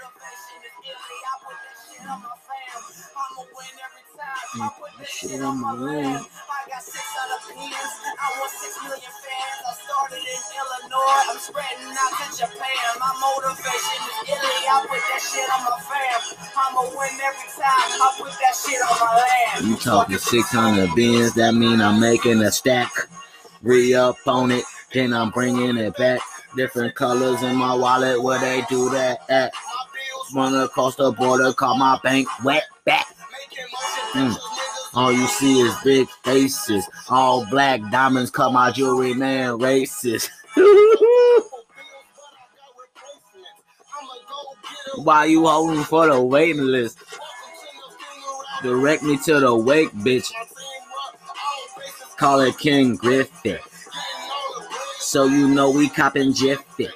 [4.56, 4.70] Mm,
[5.04, 6.06] shit on my room.
[6.06, 7.74] I got 600 pins.
[8.20, 9.10] I want 6 million
[10.12, 11.22] started in Illinois.
[11.30, 12.88] I'm spreading out to Japan.
[13.00, 14.58] My motivation is illy.
[14.68, 16.20] I put that shit on my fam.
[16.56, 17.88] I'ma win every time.
[18.00, 19.66] I put that shit on my land.
[19.66, 22.90] You talking 600 bins, that mean I'm making a stack.
[23.62, 26.20] Re up on it, then I'm bringing it back.
[26.56, 29.52] Different colors in my wallet, where they do that at.
[30.34, 33.06] Run across the border, call my bank wet back.
[34.12, 34.36] Mm.
[34.94, 40.28] All you see is big faces, all black diamonds, cut my jewelry, man, racist.
[44.96, 46.98] Why you holding for the waiting list?
[48.62, 50.30] Direct me to the wake, bitch.
[52.16, 53.66] Call it King Griffith.
[54.98, 56.88] So you know we copping Jiffy.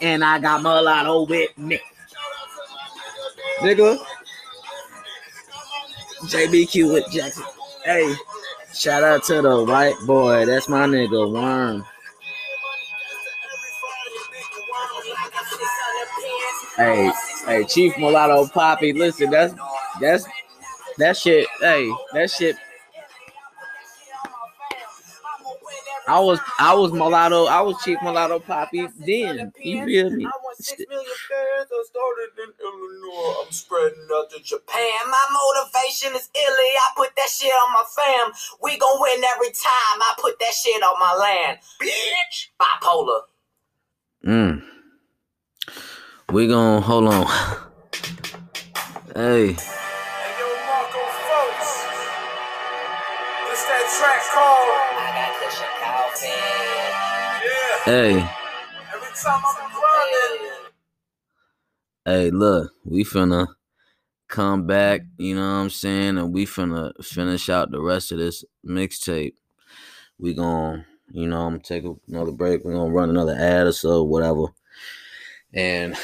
[0.00, 1.80] And I got mulatto with me.
[3.58, 3.98] Nigga.
[6.26, 7.44] JBQ with Jackson.
[7.84, 8.14] Hey,
[8.74, 10.44] shout out to the white boy.
[10.46, 11.84] That's my nigga Worm.
[16.76, 17.10] Hey,
[17.46, 18.92] hey, Chief Mulatto Poppy.
[18.92, 19.54] Listen, that's
[20.00, 20.26] that's
[20.98, 21.46] that shit.
[21.60, 22.56] Hey, that shit.
[26.08, 27.46] I was I was mulatto.
[27.46, 29.52] I was Chief Mulatto Poppy then.
[29.58, 30.26] You feel me?
[33.06, 33.96] I want six million fans.
[33.96, 34.02] I started in Illinois.
[34.02, 35.00] I'm spreading out to Japan.
[35.10, 36.70] My motivation is illy.
[36.76, 38.32] I put that shit on my fam.
[38.62, 39.98] We gon' win every time.
[40.02, 41.58] I put that shit on my land.
[41.80, 42.48] Bitch.
[42.60, 43.20] Bipolar.
[44.26, 44.62] Mm.
[46.32, 47.26] We gon' hold on.
[49.14, 51.70] Hey, Hey, yo, Marco folks.
[53.50, 54.68] It's that track called.
[54.98, 56.26] I got the Shakalene.
[57.46, 57.84] Yeah.
[57.84, 58.12] hey,
[58.94, 60.55] Every time I'm grinding.
[62.06, 63.48] Hey, look, we finna
[64.28, 66.16] come back, you know what I'm saying?
[66.18, 69.34] And we finna finish out the rest of this mixtape.
[70.18, 72.64] We gon' you know, I'm gonna take another break.
[72.64, 74.46] We're gonna run another ad or so, whatever.
[75.54, 75.96] And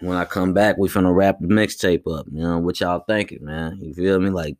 [0.00, 2.26] when I come back, we finna wrap the mixtape up.
[2.30, 3.78] You know, what y'all thinking, man?
[3.80, 4.30] You feel me?
[4.30, 4.56] Like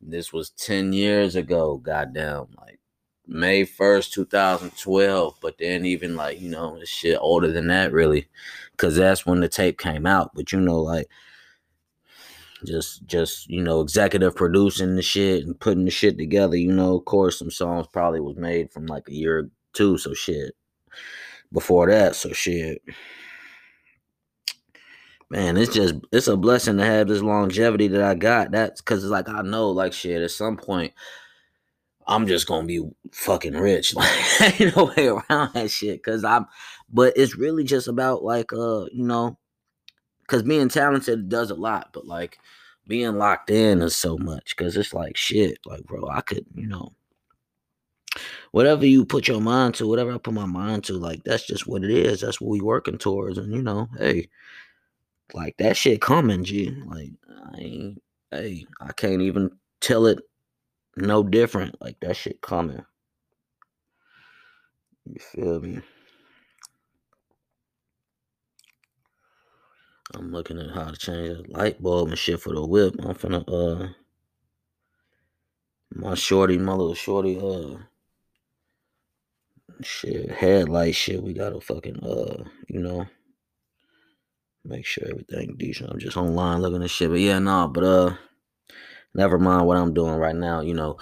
[0.00, 2.46] this was 10 years ago, goddamn.
[2.60, 2.78] Like
[3.26, 5.38] May 1st, 2012.
[5.40, 8.28] But then even like, you know, shit older than that, really.
[8.76, 10.32] Cause that's when the tape came out.
[10.34, 11.06] But you know, like
[12.64, 16.96] just just, you know, executive producing the shit and putting the shit together, you know,
[16.96, 20.54] of course some songs probably was made from like a year or two, so shit.
[21.52, 22.82] Before that, so shit.
[25.30, 28.50] Man, it's just it's a blessing to have this longevity that I got.
[28.50, 30.92] That's cause it's like I know, like shit, at some point
[32.06, 32.82] I'm just gonna be
[33.12, 33.94] fucking rich.
[34.40, 36.02] Like ain't no way around that shit.
[36.02, 36.46] Cause I'm
[36.92, 39.38] but it's really just about like uh, you know,
[40.26, 42.38] cause being talented does a lot, but like
[42.88, 44.56] being locked in is so much.
[44.56, 46.92] Cause it's like shit, like bro, I could, you know,
[48.50, 51.66] whatever you put your mind to, whatever I put my mind to, like that's just
[51.66, 52.20] what it is.
[52.20, 53.38] That's what we working towards.
[53.38, 54.28] And you know, hey,
[55.34, 56.70] like that shit coming, G.
[56.86, 57.10] Like
[57.54, 59.50] I ain't hey, I can't even
[59.80, 60.18] tell it
[60.96, 61.80] no different.
[61.80, 62.84] Like that shit coming.
[65.04, 65.80] You feel me?
[70.14, 72.94] I'm looking at how to change the light bulb and shit for the whip.
[73.00, 73.88] I'm finna uh
[75.94, 77.78] my shorty, my little shorty, uh
[79.82, 81.22] shit, headlight shit.
[81.22, 83.06] We gotta fucking uh, you know,
[84.64, 85.90] make sure everything decent.
[85.90, 87.10] I'm just online looking at shit.
[87.10, 88.14] But yeah, nah, but uh
[89.14, 90.98] never mind what I'm doing right now, you know.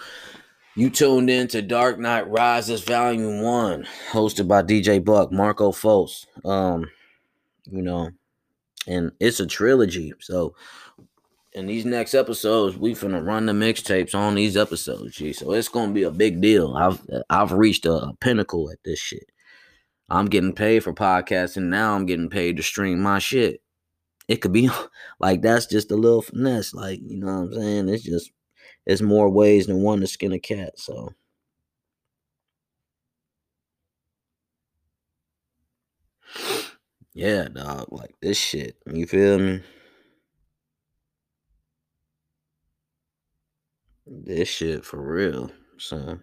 [0.76, 6.26] You tuned in to Dark Knight Rises Volume 1, hosted by DJ Buck, Marco Fultz.
[6.44, 6.86] Um,
[7.64, 8.10] you know,
[8.86, 10.12] and it's a trilogy.
[10.20, 10.54] So
[11.52, 15.32] in these next episodes, we finna run the mixtapes on these episodes, G.
[15.32, 16.76] So it's gonna be a big deal.
[16.76, 19.26] I've I've reached a, a pinnacle at this shit.
[20.08, 21.94] I'm getting paid for podcasting now.
[21.94, 23.62] I'm getting paid to stream my shit.
[24.30, 24.70] It could be
[25.20, 27.90] like that's just a little finesse, like you know what I'm saying.
[27.90, 28.32] It's just
[28.86, 30.78] it's more ways than one to skin a cat.
[30.78, 31.14] So
[37.14, 38.76] yeah, dog, like this shit.
[38.92, 39.62] You feel me?
[44.06, 46.22] This shit for real, son.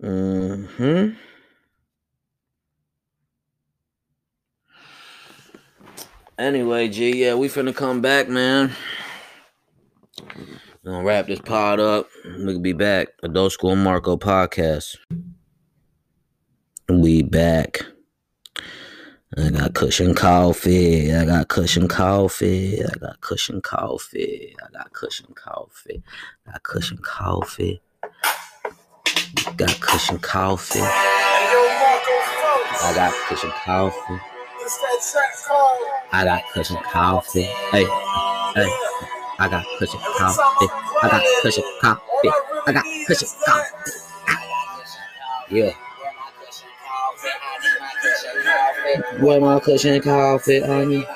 [0.00, 1.10] Hmm.
[6.38, 8.70] Anyway, G, yeah, we finna come back, man.
[10.84, 12.08] Gonna wrap this pod up.
[12.24, 13.08] We'll be back.
[13.22, 14.98] Adult School Marco podcast.
[16.90, 17.86] We back.
[19.38, 21.12] I got cushion coffee.
[21.12, 22.84] I got cushion coffee.
[22.84, 24.54] I got cushion coffee.
[24.62, 26.02] I got cushion coffee.
[26.46, 27.80] I got cushion coffee.
[29.56, 30.80] Got cushion coffee.
[30.82, 34.20] I got cushion coffee.
[34.66, 35.78] It's that track called.
[36.10, 37.42] I got cushion coffee.
[37.42, 38.70] Hey, hey.
[39.38, 40.66] I got cushion coffee.
[41.02, 42.02] I got cushion coffee.
[42.66, 43.90] I got cushion coffee.
[45.52, 45.70] Yeah.
[49.20, 51.06] Where my cushion coffee, honey?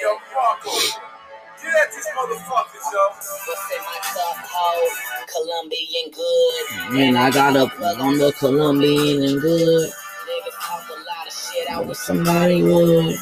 [0.00, 0.70] Yo, Marco.
[0.70, 3.08] Get at these motherfuckers, yo.
[3.10, 4.86] What's in my cup, hoe?
[5.32, 6.94] Colombian good.
[6.94, 9.90] Man, I got up on the Colombian and good.
[11.70, 13.16] I somebody would.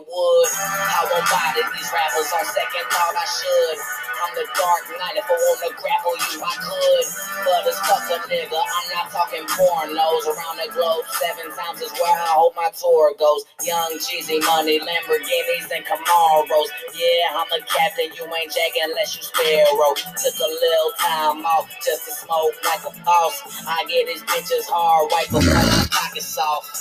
[0.00, 0.48] Wood.
[0.54, 3.78] I won't body these rappers on second thought I should.
[4.14, 7.06] I'm the dark knight, if I wanna grapple you, I could.
[7.44, 10.24] But it's fuck a nigga, I'm not talking pornos.
[10.24, 13.44] Around the globe, seven times is where I hope my tour goes.
[13.62, 16.68] Young cheesy money, Lamborghinis and Camaros.
[16.94, 19.92] Yeah, I'm a captain, you ain't Jack unless you sparrow.
[20.16, 23.42] Took a little time off just to smoke like a boss.
[23.66, 26.80] I get these bitches hard, wipe before my pockets soft.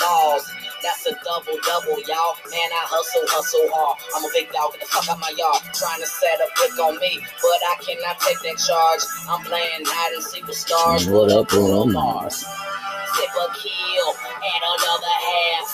[0.00, 0.55] Balls.
[0.86, 2.38] That's a double double, y'all.
[2.46, 3.98] Man, I hustle, hustle hard.
[4.14, 5.58] I'm a big dog, get the fuck out my yard.
[5.74, 9.02] Trying to set a pick on me, but I cannot take that charge.
[9.26, 11.10] I'm playing hide and seek with stars.
[11.10, 12.38] What up, Bruno Mars?
[12.38, 15.66] Sip a kill, add another half.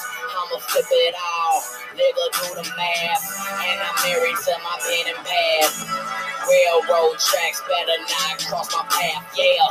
[0.42, 1.78] I'ma flip it off.
[1.94, 3.22] Nigga, do the math.
[3.62, 6.22] And I'm married to my pen and pad.
[6.42, 9.70] Railroad tracks better not cross my path, yeah.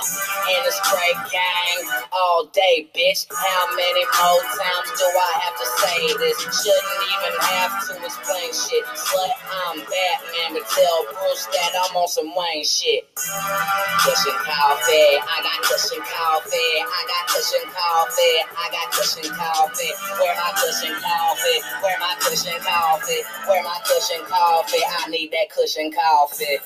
[0.56, 1.84] And it's great gang
[2.16, 3.28] all day, bitch.
[3.28, 6.40] How many more times do I have to say this?
[6.40, 8.88] Shouldn't even have to explain shit.
[8.88, 13.04] But I'm Batman, but tell Bruce that I'm on some Wayne shit.
[13.20, 19.92] Cushion coffee, I got cushion coffee, I got cushion coffee, I got cushion coffee.
[20.24, 21.60] Where my cushion coffee?
[21.82, 23.22] Where my cushion coffee?
[23.48, 24.84] Where my cushion coffee?
[24.88, 26.58] I need that cushion coffee.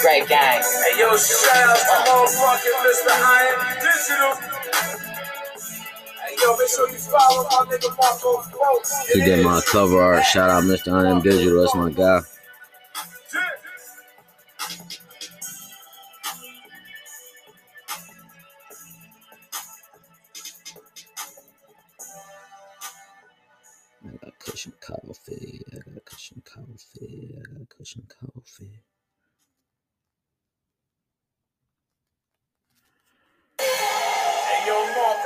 [0.00, 0.62] Great gang.
[0.62, 3.10] Hey, yo, shout out to motherfucking Mr.
[3.10, 4.34] I Am Digital.
[6.22, 8.90] Hey, yo, make sure you follow my nigga Marco Fultz.
[9.12, 10.24] He did my cover art.
[10.24, 10.92] Shout out Mr.
[10.92, 11.60] I Am Digital.
[11.60, 12.20] That's my guy.
[24.50, 25.62] Cushion coffee.
[25.72, 27.36] I got a cushion coffee.
[27.38, 28.80] I got a cushion coffee.
[34.36, 35.17] Hey, yo, to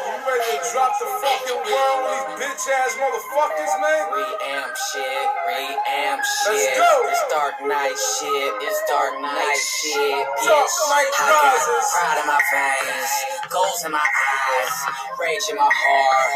[0.72, 4.02] drop the fucking world with these bitch ass motherfuckers, man?
[4.08, 6.48] Reamp shit, reamp shit.
[6.48, 6.78] Let's shit.
[6.80, 6.92] go.
[7.12, 10.24] It's dark night shit, it's dark night shit.
[10.48, 11.60] Talk Bitch, like I got
[11.92, 13.12] pride in my veins,
[13.52, 14.74] goals in my eyes,
[15.20, 16.32] rage in my heart,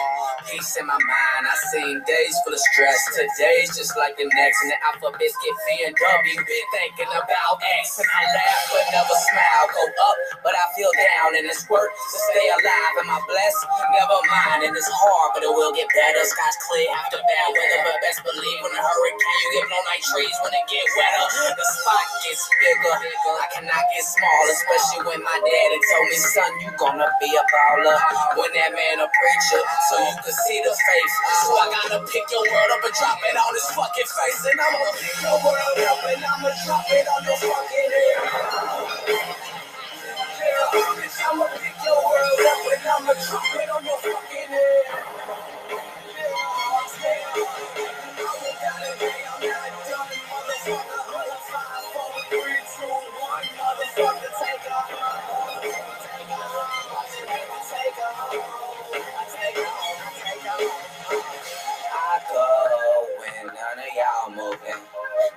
[0.53, 1.43] peace in my mind.
[1.49, 4.61] I seen days full of stress, today's just like the next.
[4.69, 5.57] And the alphabets get
[5.89, 6.37] and W.
[6.37, 9.65] Been thinking about X, and I laugh but never smile.
[9.73, 12.95] Go up, but I feel down, and it's work to stay alive.
[13.01, 13.65] Am I blessed?
[13.97, 16.23] Never and it's hard, but it will get better.
[16.27, 20.03] Skies clear after bad weather, but best believe when a hurricane, you get blown like
[20.03, 21.27] trees when it get wetter.
[21.55, 26.51] The spot gets bigger, I cannot get small, especially when my daddy told me, son,
[26.63, 27.99] you gonna be a baller.
[28.37, 31.15] When that man a preacher, so you can see the face.
[31.47, 34.59] So I gotta pick your word up and drop it on his fucking face, and
[34.61, 38.19] I'ma pick your word up and I'ma drop it on your fucking head.
[40.41, 41.47] Yeah, I'ma
[41.87, 43.99] your word up and I'ma drop it on your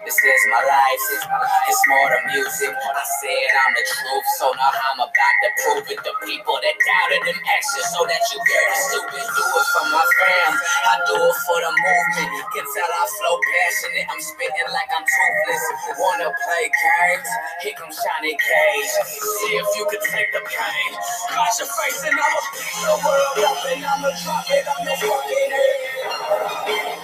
[0.09, 1.25] This is my life, it's,
[1.69, 2.73] it's more than music.
[2.73, 6.01] I said I'm the truth, so now I'm about to prove it.
[6.01, 9.21] The people that doubted them actions, so that you very stupid.
[9.21, 12.29] Do it for my fam, I do it for the movement.
[12.41, 15.65] Can tell I flow passionate, I'm spitting like I'm toothless.
[16.01, 17.29] Wanna play games?
[17.61, 18.89] Here comes Johnny Cage.
[19.13, 20.89] See if you can take the pain.
[21.37, 24.97] Got your face and I'ma pick the world up and I'ma drop it on your
[25.05, 26.97] fucking head.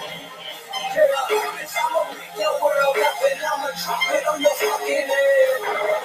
[2.38, 5.95] Your world up and I'ma drop it on your fucking head.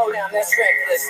[0.00, 1.04] Slow down, that's reckless.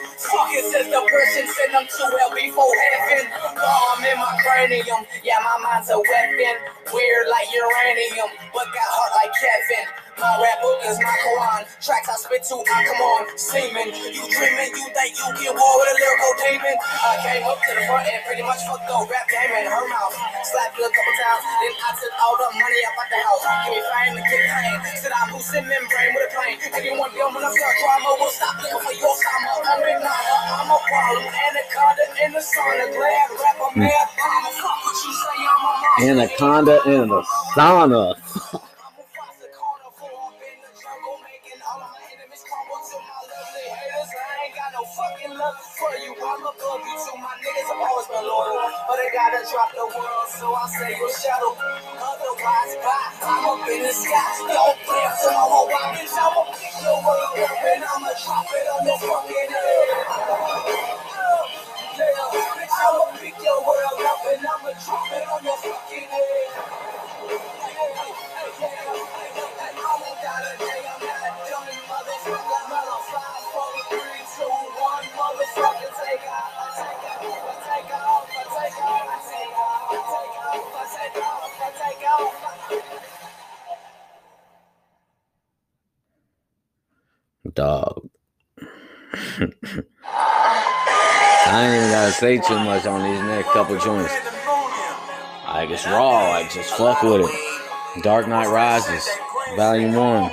[0.51, 3.30] It, says the person said I'm too well before heaven.
[3.55, 5.07] Bomb in my cranium.
[5.22, 6.57] Yeah, my mind's a weapon.
[6.93, 9.10] Weird like uranium, but got heart.
[10.21, 11.64] Rap book is my Quran.
[11.81, 13.25] Tracks I spit to, I come on.
[13.41, 16.77] Semen, you dreaming, you think you get war with a lyrical demon.
[16.77, 19.85] I came up to the front and pretty much fucked the rap game in her
[19.89, 20.12] mouth.
[20.45, 23.43] Slapped her a couple times, then I took all the money out the house.
[23.49, 24.77] Give me fame and get pain.
[25.01, 26.57] Said I'm boosting membrane with a plane.
[26.61, 29.57] When I start drama, we'll stop looking for your summer.
[29.73, 31.25] I'm I'm a problem.
[31.33, 32.93] Anaconda in the sauna.
[32.93, 33.41] Rap a.
[33.41, 33.73] Fuck what
[35.49, 35.64] I'm
[35.97, 36.12] a.
[36.12, 37.25] Anaconda in the
[37.57, 38.61] sauna.
[47.81, 51.57] always been loyal, but I gotta drop the world, so I say your shuttle.
[51.57, 53.12] Otherwise, bye.
[53.24, 54.20] I'm up in the sky,
[54.53, 55.68] don't play up tomorrow.
[55.72, 59.89] I bitch, I'ma pick your world up and I'ma drop it on your fucking head.
[61.97, 62.28] Yeah,
[62.59, 66.89] bitch, I'ma pick your world up and I'ma drop it on your fucking head.
[87.55, 88.09] Dog.
[89.13, 89.17] I
[91.67, 94.13] ain't gotta say too much on these next couple joints.
[95.47, 97.31] I it's raw, I just fuck with it.
[98.03, 99.09] Dark Knight Rises,
[99.57, 99.99] Volume 1.
[99.99, 100.31] And a lot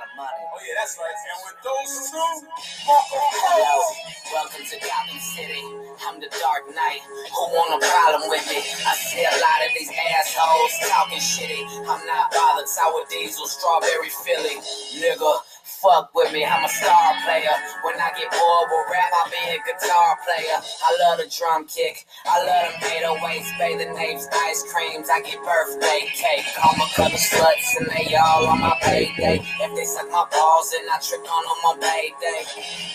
[0.00, 0.44] of money.
[0.48, 1.12] Oh yeah, that's right.
[1.12, 2.48] And with those two,
[2.88, 3.84] Marco Hello, Polo.
[4.32, 4.80] welcome to
[5.20, 5.60] City.
[6.08, 7.04] I'm the Dark Knight.
[7.04, 8.64] Who want a problem with me?
[8.64, 11.60] I see a lot of these assholes talking shitty.
[11.84, 12.66] I'm not bothered.
[12.66, 14.56] Sour diesel, strawberry Philly,
[14.96, 15.36] nigga.
[15.80, 17.56] Fuck with me, I'm a star player.
[17.84, 20.60] When I get bored with rap, I'll be a guitar player.
[20.60, 22.04] I love the drum kick.
[22.26, 25.08] I love the them 808s, bathing apes, ice creams.
[25.08, 26.44] I get birthday cake.
[26.54, 29.40] Call my color sluts and they all on my payday.
[29.40, 32.44] If they suck my balls, then I trick on them on payday.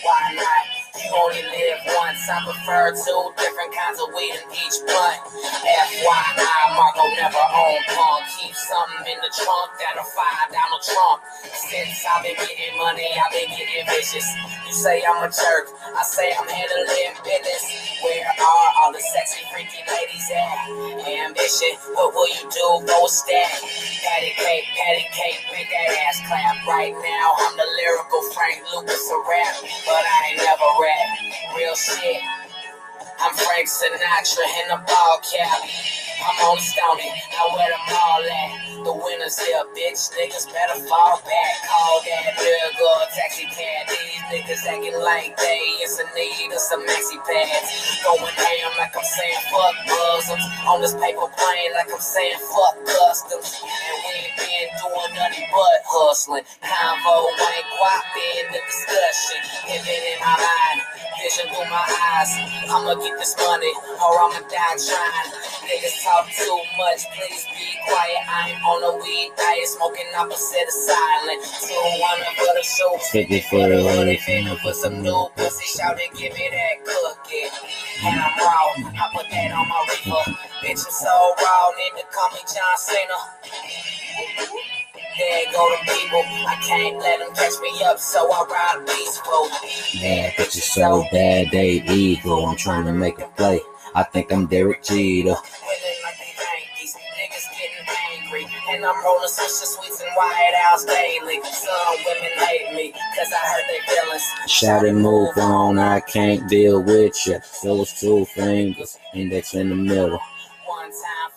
[0.04, 0.85] Why not?
[0.96, 2.24] You only live once.
[2.24, 5.20] I prefer two different kinds of weed in each blunt.
[5.28, 8.24] FYI, Marco never owned punk.
[8.32, 11.20] Keep something in the trunk that'll fire Donald Trump.
[11.52, 14.24] Since I've been getting money, I've been getting vicious.
[14.64, 17.64] You say I'm a jerk, I say I'm handling business.
[18.00, 20.70] Where are all the sexy, freaky ladies at?
[21.06, 22.66] Ambition, what will you do?
[22.88, 23.52] Go a stack.
[24.06, 26.56] Patty cake, patty cake, make that ass clap.
[26.66, 30.85] Right now, I'm the lyrical Frank Lucas of rap, but I ain't never.
[31.56, 32.22] Real shit.
[33.20, 35.60] I'm Frank Sinatra in a ball cap.
[36.24, 38.65] I'm on Stony, I wear them all at.
[38.86, 39.98] The winners here, bitch.
[40.14, 41.54] Niggas better fall back.
[41.66, 43.90] Call that nigga a taxi cab.
[43.90, 47.66] These niggas acting like they is in need of some maxi pads.
[48.06, 50.46] Going ham like I'm saying fuck bosoms.
[50.70, 53.58] On this paper plane like I'm saying fuck customs.
[53.58, 56.46] And we ain't been doing nothing but hustling.
[56.62, 58.06] Convo ain't guap
[58.38, 59.42] in the discussion.
[59.66, 60.78] Living in my mind,
[61.26, 61.82] vision through my
[62.14, 62.30] eyes.
[62.70, 65.30] I'ma get this money or I'ma die trying.
[65.66, 68.22] Niggas talk too much, please be quiet.
[68.30, 71.42] I ain't on a weed diet, smoking opposite of silent.
[71.66, 75.66] Two one for the show, 50 for the hoodie, finna for some new pussy.
[75.66, 77.50] Shout and give me that cookie.
[78.06, 80.30] And I'm raw, I put that on my reefer.
[80.62, 83.18] Bitch, I'm so raw, need to call me John Cena.
[85.18, 89.48] There go the people, I can't let them catch me up, so I ride peaceful.
[90.02, 92.44] Man, bitches so bad they evil.
[92.44, 93.60] I'm trying to make a play.
[93.94, 95.30] I think I'm Derek Jeter.
[95.30, 98.46] Winning like the Yankees, niggas getting angry.
[98.74, 101.40] And I'm rolling Swisher Sweets and White House daily.
[101.44, 104.22] Some women hate me, cause I hurt their feelings.
[104.48, 107.38] Shout and move on, I can't deal with you.
[107.62, 110.20] Those two fingers, index in the middle.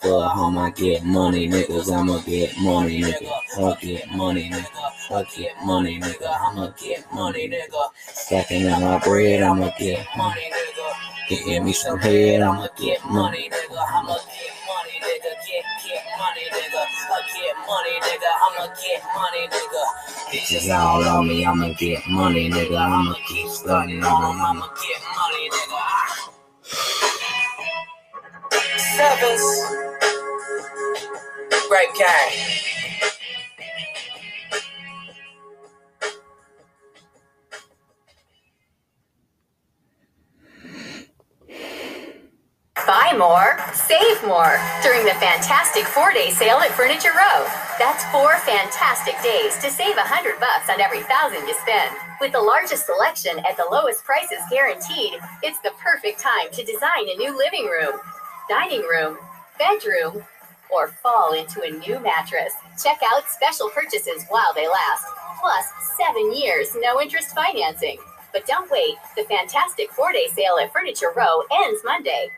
[0.00, 1.92] For home, I get money, niggas.
[1.92, 3.30] I'ma get money, nigga.
[3.58, 5.10] I get money, nigga.
[5.10, 6.28] I get money, nigga.
[6.40, 7.82] I'ma get money, nigga.
[8.06, 10.50] Stacking up my bread, I'ma get money.
[10.50, 11.46] nigga.
[11.46, 13.48] Give me some head, I'ma get money.
[13.50, 13.78] nigga.
[13.78, 15.32] I'ma get money, nigga.
[15.46, 16.82] Get, get money, nigga.
[16.82, 18.30] I get money, nigga.
[18.44, 19.82] I'ma get money, nigga.
[20.32, 22.78] Bitches all on me, I'ma get money, nigga.
[22.78, 26.30] I'ma keep stunting on them, I'ma I'ma get money, nigga.
[28.76, 29.42] Sevens.
[31.68, 32.60] Great game.
[42.86, 47.46] Buy more, save more during the fantastic four-day sale at Furniture Row.
[47.78, 51.94] That's four fantastic days to save a hundred bucks on every thousand you spend.
[52.20, 57.06] With the largest selection at the lowest prices guaranteed, it's the perfect time to design
[57.06, 58.00] a new living room,
[58.50, 59.16] dining room,
[59.60, 60.24] bedroom,
[60.74, 62.52] or fall into a new mattress.
[62.82, 65.04] Check out special purchases while they last.
[65.40, 65.66] Plus,
[65.96, 67.96] seven years, no interest financing.
[68.32, 72.28] But don't wait, the fantastic four-day sale at Furniture Row ends Monday.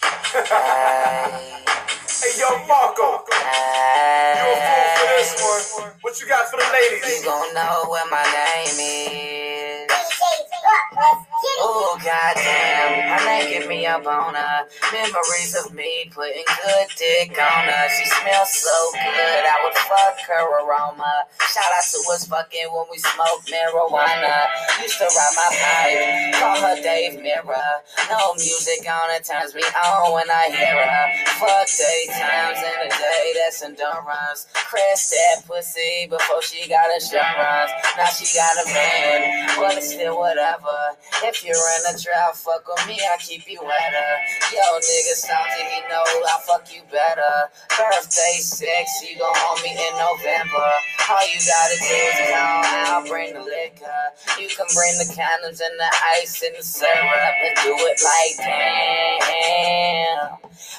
[0.00, 0.12] Hey,
[2.38, 3.24] yo, Marco.
[4.38, 5.34] You a fool for this
[5.80, 5.90] one.
[6.02, 7.18] What you got for the ladies?
[7.18, 9.90] You gon' know what my name is.
[10.96, 14.66] Oh goddamn, her name get me up on her.
[14.92, 17.86] Memories of me putting good dick on her.
[17.98, 21.26] She smells so good, I would fuck her aroma.
[21.52, 24.46] Shout out to us fucking when we smoke marijuana.
[24.82, 27.70] Used to ride my pipe, call her Dave Mirror.
[28.10, 31.06] No music on it turns me on when I hear her.
[31.38, 34.46] Fuck daytimes in a day, that's endurance.
[34.54, 37.70] Chris that pussy before she got insurance.
[37.96, 40.83] Now she got a man, but it's still whatever.
[41.24, 44.10] If you're in a drought, fuck with me, I keep you wetter.
[44.52, 47.48] Yo, nigga, something he know I fuck you better.
[47.76, 50.68] Birthday sex, you gon' hold me in November.
[51.10, 54.02] All you gotta do is call, I'll bring the liquor.
[54.40, 55.90] You can bring the condoms and the
[56.20, 60.28] ice and the syrup and do it like damn.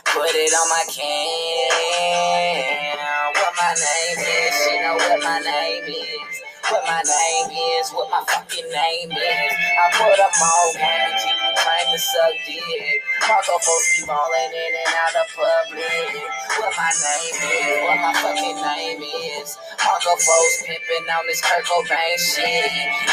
[0.06, 2.98] Put it on my can.
[3.36, 6.15] What my name is, she know what my name is.
[6.72, 9.54] What my name is, what my fucking name is.
[9.78, 13.02] I put them all game and keep them trying to suck dick.
[13.30, 16.26] Marco Fultz be balling in and out of public.
[16.58, 19.02] What my name is, what my fucking name
[19.38, 19.54] is.
[19.86, 22.66] Marco Fultz pimping on this Kurt Cobain shit.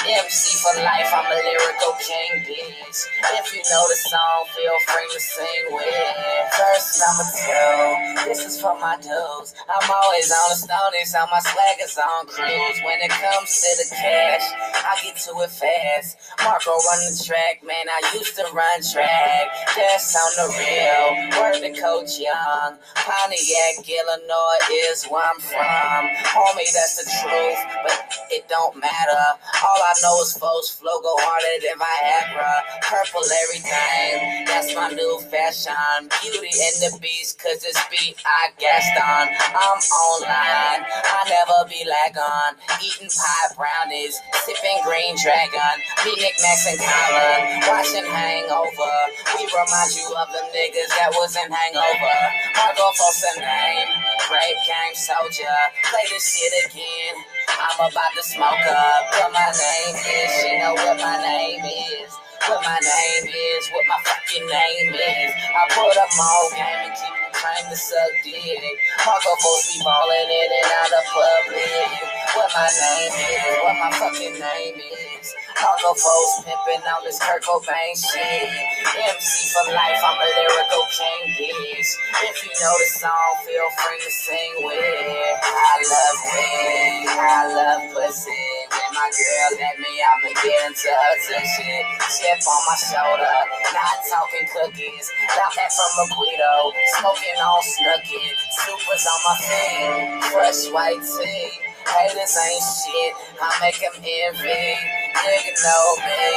[0.08, 2.98] MC for life, I'm a lyrical king, bitch.
[3.36, 6.14] If you know the song, feel free to sing with it.
[6.56, 9.52] Verse number two, this is for my dudes.
[9.68, 12.80] I'm always on the stonies, on my swag is on cruise.
[12.84, 14.46] When it comes to the cash,
[14.86, 16.18] I get to it fast.
[16.44, 19.46] Marco run the track, man, I used to run track.
[19.74, 21.02] That's on the real.
[21.42, 22.78] Word the Coach Young.
[22.94, 26.02] Pontiac, Illinois is where I'm from.
[26.30, 27.98] Homie, that's the truth, but
[28.30, 29.24] it don't matter.
[29.58, 32.54] All I know is foes flow go harder than Viagra.
[32.86, 36.06] Purple everything, that's my new fashion.
[36.22, 39.26] Beauty and the beast, cause it's beat I gassed on.
[39.50, 42.54] I'm online, I never be lag on.
[42.82, 45.76] Eating pie brownies, sipping green dragon.
[46.04, 48.96] Me, Nick, Max, and Colin, watching Hangover.
[49.36, 52.18] We remind you of the niggas that was in Hangover.
[52.56, 53.90] Marco Foster name,
[54.28, 55.58] Brave Game Soldier.
[55.90, 57.14] Play this shit again.
[57.48, 59.02] I'm about to smoke up.
[59.20, 62.10] What my name is, she know what my name is.
[62.48, 65.30] What my name is, what my fucking name is.
[65.54, 68.76] I put them all game and keep trying to suck dick.
[69.06, 72.21] Marco Fultz be balling in and out of public.
[72.34, 75.34] What my name is, what my fucking name is.
[75.60, 78.48] Marco Fultz pimping on this Kurt Cobain shit.
[78.48, 81.90] MC for life, I'm a lyrical king, bitch.
[82.24, 85.36] If you know the song, feel free to sing with it.
[85.44, 88.48] I love weed, I love pussy.
[88.74, 91.84] When my girl let me, I'ma get into her shit.
[92.16, 93.38] Chip on my shoulder,
[93.76, 95.06] not talking cookies.
[95.36, 96.54] Got that from a Guido,
[96.96, 98.24] smoking on Snooki.
[98.64, 101.71] Supers on my feet, fresh white tea.
[101.88, 104.64] Haters ain't shit, I make them envy.
[105.12, 106.30] Nigga know me,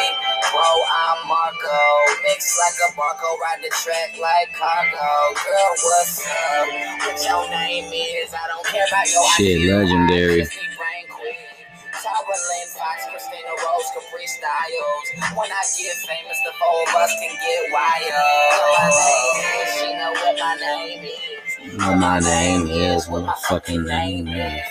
[0.52, 1.82] bro, I'm Marco.
[2.24, 5.10] Mix like a barco, ride the track like cargo.
[5.36, 6.68] Girl, what's up?
[7.06, 8.34] What your name is?
[8.34, 9.80] I don't care about your Shit, IQ.
[9.80, 10.40] legendary.
[10.42, 11.36] Just be brain queen.
[11.96, 15.08] Tyra Lynn, Fox, Christina Rose, Capri Styles.
[15.38, 18.54] When I get famous, the four of us can get wild.
[18.76, 21.86] My name is, she know what my name is.
[21.86, 24.62] What my name is, what my fucking name is.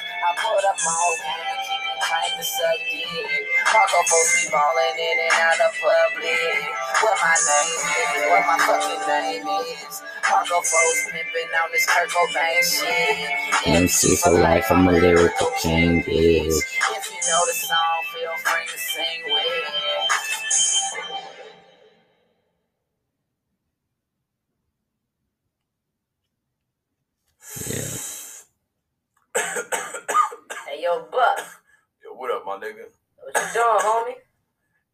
[0.64, 3.44] I put up my whole game and keep it trying to suck dick.
[3.68, 6.64] Marco Fultz be balling in and out of public.
[7.04, 10.00] What my name is, what my fucking name is.
[10.24, 13.68] Marco Fultz pimping on this Kurt Cobain shit.
[13.68, 16.48] MC for life, I'm a lyrical king, bitch.
[16.48, 20.08] If you know the song, feel free to sing with it.
[27.68, 27.92] Yeah.
[30.84, 31.38] Hey, yo, Buck,
[32.04, 32.84] Yo, what up, my nigga?
[33.16, 34.14] what you doing, homie?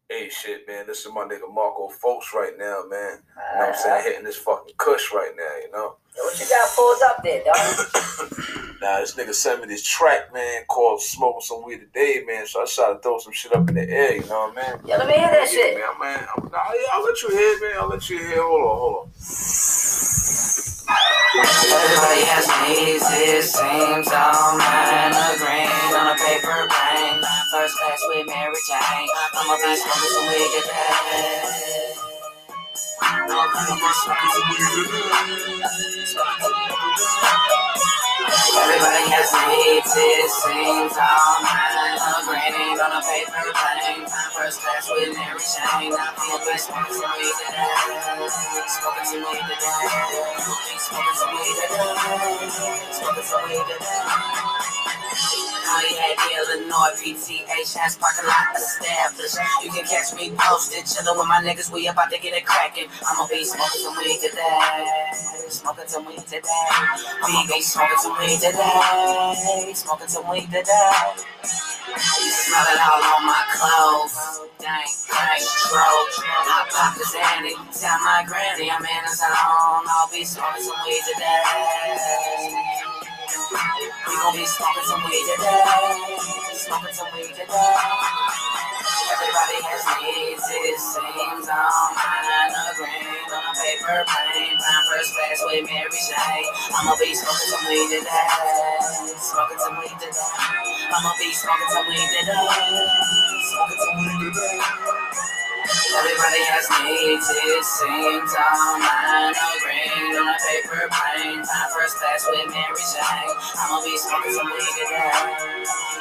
[0.07, 0.87] Hey, shit, man.
[0.87, 3.19] This is my nigga Marco Fultz right now, man.
[3.19, 3.75] You know what I'm ah.
[3.75, 4.03] saying?
[4.05, 5.95] Hitting this fucking cush right now, you know?
[6.15, 8.37] What you got pulled up there, dog?
[8.81, 12.47] Nah, this nigga sent me this track, man, called Smoking Some Weed Today, man.
[12.47, 14.71] So I tried to throw some shit up in the air, you know what I
[14.77, 14.87] mean?
[14.87, 15.77] Yo, let me hear that Yeah, shit.
[15.77, 16.27] man, man.
[16.51, 16.57] Yeah,
[16.93, 17.77] I'll let you hear, man.
[17.79, 18.41] I'll let you hear.
[18.41, 20.70] Hold on, hold on.
[20.89, 24.07] Everybody has needs, it seems.
[24.13, 27.21] All mine are green on a paper plane.
[27.51, 29.09] First class with Mary Jane.
[29.35, 31.93] I'ma be smoking some weed today.
[38.31, 40.95] Everybody has needs, it seems.
[40.95, 44.07] All mine are green on a paper plane.
[44.31, 45.91] First class with Mary Jane.
[45.91, 47.75] I'ma be smoking some weed today.
[48.71, 50.75] Smoking some weed today.
[50.79, 52.91] Smoking some weed today.
[52.95, 54.90] Smoking some weed today.
[55.31, 59.39] Pontiac, Illinois, PTH has parking lot established.
[59.63, 61.71] You can catch me posted, chillin' with my niggas.
[61.71, 62.91] We about to get it crackin'.
[63.07, 64.59] I'ma be smoking some weed today.
[65.47, 66.67] Smoking some weed today.
[67.23, 69.71] We be smoking some weed today.
[69.73, 70.91] Smoking some weed today.
[71.95, 74.47] Smell it all on my clothes.
[74.59, 76.11] Dang, dang, stroke.
[76.27, 77.55] I pop this Andy.
[77.71, 79.87] Tell my granny I'm in the zone.
[79.87, 81.47] I'll be smoking some weed today.
[84.07, 85.63] We gon' be smoking some weed today.
[86.53, 87.47] Smoking some weed today.
[89.13, 91.47] Everybody has needs, it seems.
[91.47, 94.57] I'm mine, a green on a paper plane.
[94.57, 96.49] Flying first class with Mary Jane.
[96.75, 99.17] I'ma be smoking some weed today.
[99.21, 100.33] Smoking some weed today.
[100.91, 102.47] I'ma be smoking some weed today.
[103.53, 105.40] Smoking some weed today.
[105.69, 108.31] Everybody has needs, it seems.
[108.33, 111.43] I'm mine, a green on a paper plane.
[111.45, 113.33] Flying first class with Mary Jane.
[113.61, 115.13] I'ma be smoking some weed today.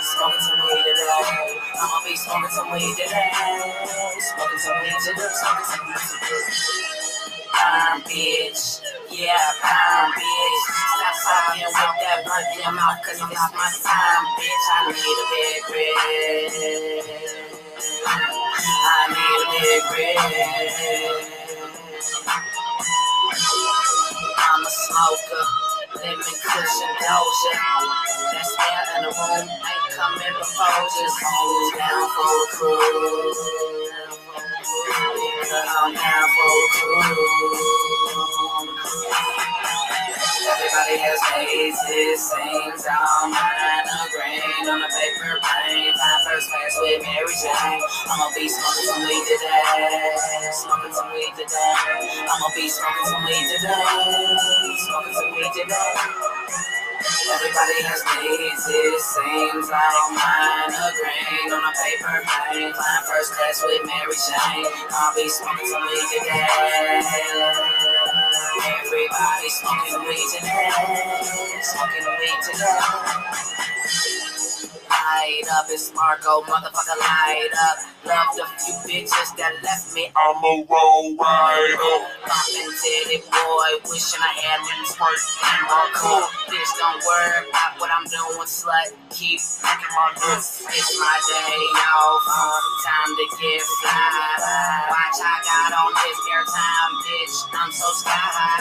[0.01, 1.61] Smoking some weed today.
[1.77, 3.31] I'ma be smoking some weed today.
[4.19, 5.29] Smoking some weed today.
[5.29, 6.45] Smoking some weed today.
[7.53, 8.81] Pound bitch.
[9.13, 10.65] Yeah, pound bitch.
[10.97, 14.67] Stop fucking with that blunt in your mouth, cause it's my time, bitch.
[14.73, 15.63] I need a big
[18.33, 18.40] rib.
[18.69, 21.27] I need a big rib.
[24.39, 25.45] I'm a smoker,
[25.97, 27.55] living cushion doja.
[28.33, 33.35] That's air in the room, ain't coming before, just hold down for the crew.
[35.43, 38.40] Cause I'm down for the crew.
[40.51, 45.95] Everybody has faces, seems I'm mine, a green on a paper plane.
[46.27, 47.83] First class with Mary Jane.
[48.11, 50.51] I'ma be smoking some weed today.
[50.51, 52.27] Smoking some weed today.
[52.27, 54.75] I'ma be smoking some weed today.
[54.83, 55.95] Smoking some weed today.
[57.31, 62.75] Everybody has needs, it seems I'm mine, a green on a paper plane.
[62.75, 64.67] Flying first class with Mary Jane.
[64.91, 67.80] I'll be smoking some weed today.
[68.13, 70.71] Everybody smoking weed today.
[71.63, 72.81] Smoking weed today.
[74.91, 77.79] Light up, it's Marco, motherfucker, light up.
[78.07, 80.11] Love the few bitches that left me.
[80.17, 82.03] I'ma roll right up.
[82.27, 85.21] Bumpin' titty boy, wishing I had them squirt.
[85.71, 88.91] Marco, bitch, don't worry about what I'm doing, slut.
[89.15, 90.67] Keep looking my nuts.
[90.67, 92.27] It's my day off.
[92.83, 94.91] Time to get fly.
[94.91, 97.37] Watch, I got on this airtime, bitch.
[97.55, 98.59] I'm so sky high.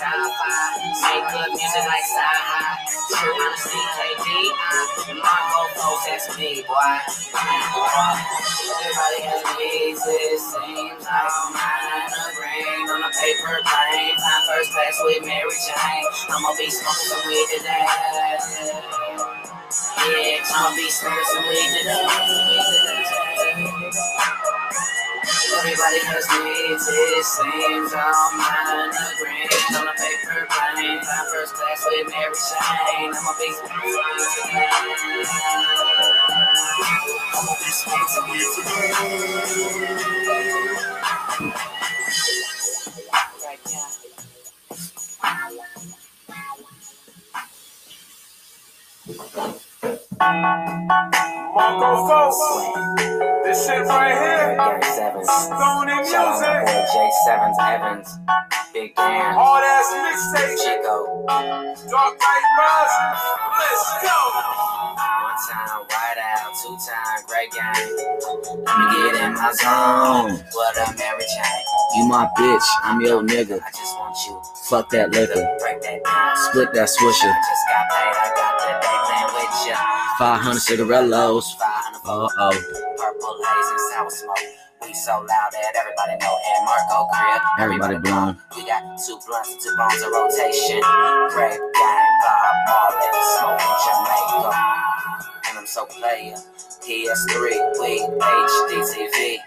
[0.00, 0.54] Sci-fi.
[0.96, 2.78] Say good music like sci-high.
[3.12, 4.26] True honesty, KD.
[4.56, 6.76] I'm Marco, folks, that's me, boy.
[7.34, 9.42] Everybody has
[10.06, 11.04] it seems.
[11.08, 14.14] I'm mine, a green on a paper plane.
[14.16, 16.06] Flying first class with Mary Jane.
[16.30, 17.86] I'ma be smoking some weed today.
[20.06, 22.95] Yeah, I'ma be smoking some weed today.
[25.58, 27.92] Everybody has needs, it seems.
[27.96, 31.00] I'm mine, a green on a paper plane.
[31.00, 33.12] Flying first class with Mary Jane.
[33.14, 33.48] I'ma be
[37.72, 38.90] smoking some weed today.
[38.94, 39.16] I'ma
[42.36, 42.55] be
[50.26, 54.58] Marco Fultz, this shit right here.
[55.22, 58.65] Stone in Shout out my music, boy Jay Sevens Evans.
[58.76, 59.32] Big Dan.
[59.32, 61.24] hard ass mixtape, Chico.
[61.88, 62.96] Dark Knight Rise,
[63.56, 64.18] let's go.
[65.00, 66.52] One time, white out.
[66.60, 67.72] Two time, great game.
[68.68, 70.44] Let me get in my zone.
[70.52, 71.64] What a Mary Jane.
[71.96, 73.62] You my bitch, I'm your nigga.
[73.64, 74.42] I just want you.
[74.68, 75.40] Fuck that liquor.
[75.58, 76.36] Break that down.
[76.36, 77.32] Split that I swisher.
[77.32, 78.12] just got paid.
[78.12, 79.78] I got the day playing with ya.
[80.18, 81.54] 500 cigarillos.
[81.54, 82.52] 500 Uh oh.
[82.98, 84.65] Purple haze and sour smoke.
[84.82, 86.36] We so loud that everybody know.
[86.36, 87.42] And Marco crib.
[87.58, 88.36] Everybody blown.
[88.56, 90.80] We got two blunts two bones in rotation.
[91.32, 94.52] Grape gang, Bob Marley, smoking Jamaica.
[95.48, 96.36] And I'm so player.
[96.84, 99.38] PS3, we HDTV.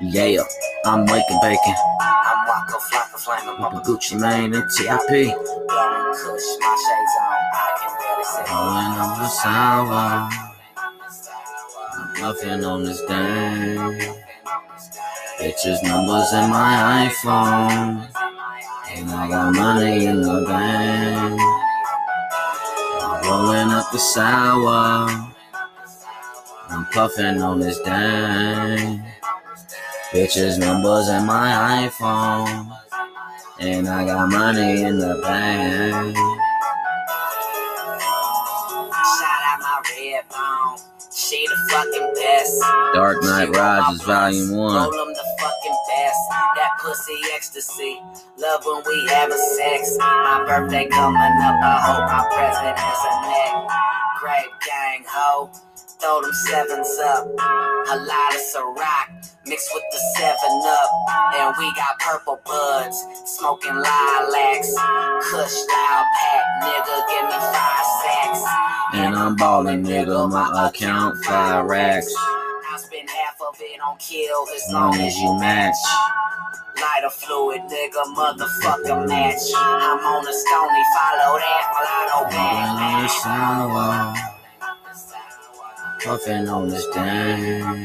[0.00, 0.42] Yeah,
[0.86, 1.74] I'm waking bacon.
[2.00, 5.08] I'm Waka Flocka Flamin' Papa Papa Gucci Mane and TIP.
[5.08, 7.40] Blowing Kush, my shades on.
[7.52, 8.44] I can barely see.
[8.54, 10.30] Rolling up the sour.
[12.20, 14.25] Nothing on this thing.
[15.38, 18.08] Bitches numbers in my iPhone.
[18.90, 21.40] And I got money in the bank.
[23.02, 25.08] I'm rolling up the sour.
[26.70, 29.02] I'm puffing on this dang.
[30.12, 32.76] Bitches numbers in my iPhone.
[33.60, 36.16] And I got money in the bank.
[41.28, 42.60] She the fucking best.
[42.94, 44.90] Dark Knight She want my Rises Volume blunts, 1.
[44.90, 46.20] Roll 'em the fucking best.
[46.56, 48.02] That pussy ecstasy.
[48.38, 49.96] Love when we having sex.
[49.98, 51.56] My birthday coming up.
[51.62, 53.72] I hope my present has a neck.
[54.20, 55.50] Grape gang ho.
[56.00, 57.26] Throw them sevens up.
[57.26, 60.90] A lot of Ciroc mixed with the seven up.
[61.36, 63.04] And we got purple buds.
[63.24, 64.74] Smoking lilacs.
[65.30, 66.44] Kush loud pack.
[66.62, 68.42] Nigga, give me five sacks.
[68.94, 70.30] And I'm balling, nigga.
[70.30, 72.12] My account five racks.
[72.16, 75.76] I spend half of it on kill as long as you match.
[76.76, 79.40] Lighter fluid, nigga, motherfucker match.
[79.56, 84.35] I'm on a stony, follow that, Lotto bang, sidewalk,
[86.02, 87.84] puffing on this thing.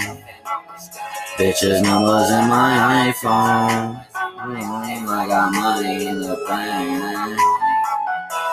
[1.37, 4.05] Bitches numbers in my iPhone.
[4.13, 7.39] Mm, I got money in the bank.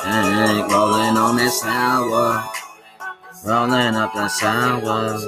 [0.06, 2.44] Ain't rolling on this sour.
[3.44, 5.18] Rolling up that sour.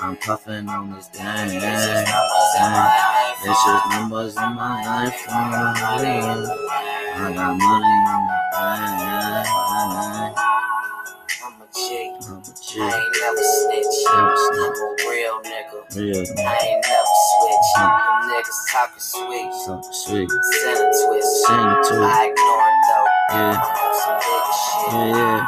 [0.00, 1.48] I'm puffing on this dang.
[3.42, 5.76] Bitches numbers in my iPhone.
[7.18, 8.38] I got money in the
[10.34, 10.45] bank.
[11.76, 12.12] I'm a G.
[12.24, 13.96] I'm a I ain't never snitch.
[14.08, 15.78] Never I'm a real nigga.
[15.92, 17.68] Real I ain't never switch.
[17.76, 17.92] Them
[18.32, 19.52] niggas talking sweet.
[19.66, 20.30] something sweet.
[20.64, 21.44] Send a twist.
[21.44, 22.08] Send to it.
[22.08, 23.08] I ignore it though.
[23.28, 24.88] Yeah, I'm on some shit.
[24.88, 25.44] yeah, yeah.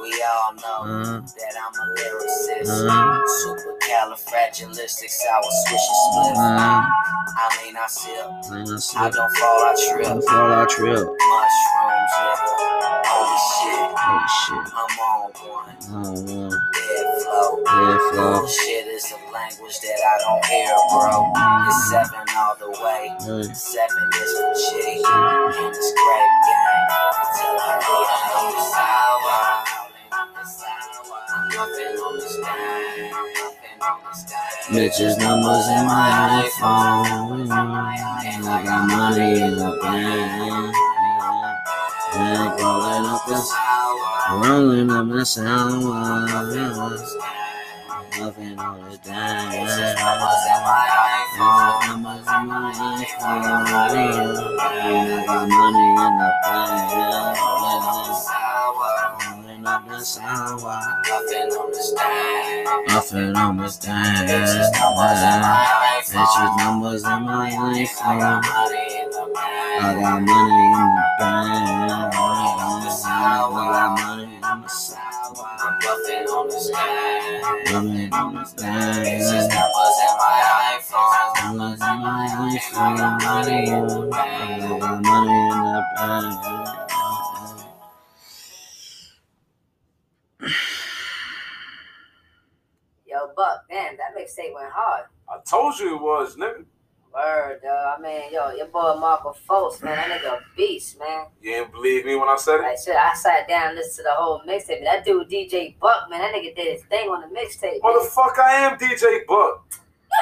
[0.00, 2.86] We all know Uh, that I'm a lyricist.
[2.86, 6.36] uh, Super califragilistic, sour swisher split.
[6.38, 6.82] uh.
[7.34, 8.26] I mean, I sip.
[8.50, 10.06] Man, I I don't fall, I trip.
[10.06, 10.94] I fall out trip.
[10.94, 11.91] Mushrooms, nigga.
[12.10, 14.66] Holy shit, Oh shit.
[14.74, 15.76] I'm on one.
[15.86, 16.50] Oh, one.
[16.74, 17.62] Dead flow.
[17.64, 18.46] Dead flow.
[18.48, 21.32] Shit is a language that I don't hear, bro.
[21.68, 23.06] It's seven all the way.
[23.22, 23.54] Hey.
[23.54, 25.02] Seven is for G.
[25.06, 26.88] And it's great gang.
[27.38, 29.54] Till I need a new sour.
[31.34, 33.12] I'm puffing on this thing.
[33.14, 34.74] Puffing on this thing.
[34.74, 37.42] Bitches numbers in my iPhone.
[38.24, 40.76] And I got money in the bank.
[42.14, 43.52] And rolling up this,
[44.30, 45.84] rolling up the sound.
[48.18, 49.50] Nothing on the dime.
[49.52, 49.96] Numbers
[52.20, 52.60] in my
[53.00, 53.42] iPhone.
[54.62, 56.92] And I got money in the bank.
[59.32, 60.60] Rolling up the sound.
[60.60, 62.64] Puffing on this thing.
[62.88, 64.26] Nothing on the dime.
[64.28, 65.64] Bitches numbers in my
[66.04, 66.56] iPhone.
[66.58, 68.81] numbers in my
[69.82, 71.50] I got money in the bank.
[71.58, 73.10] I got money in the bank.
[73.54, 75.14] I got money on the sack.
[75.60, 77.74] I'm puffing on this thing.
[77.74, 78.16] Money in the
[79.06, 79.54] Bitches bank.
[79.54, 81.44] numbers in my iPhone.
[81.58, 82.78] Numbers in my iPhone.
[82.78, 84.62] I got money in the bank.
[84.62, 86.60] I got money in the bank.
[93.06, 95.06] Yo, Buck, man, that mixtape went hard.
[95.28, 96.64] I told you it was, nigga.
[97.14, 97.98] Word, dog.
[97.98, 101.26] I mean, yo, your boy Marco Fultz, man, that nigga a beast, man.
[101.42, 102.62] You didn't believe me when I said it?
[102.62, 104.82] Like shit, I sat down and listened to the whole mixtape.
[104.84, 107.82] That dude DJ Buck, man, that nigga did his thing on the mixtape.
[107.82, 107.92] man.
[107.92, 109.66] Motherfucker, I am DJ Buck.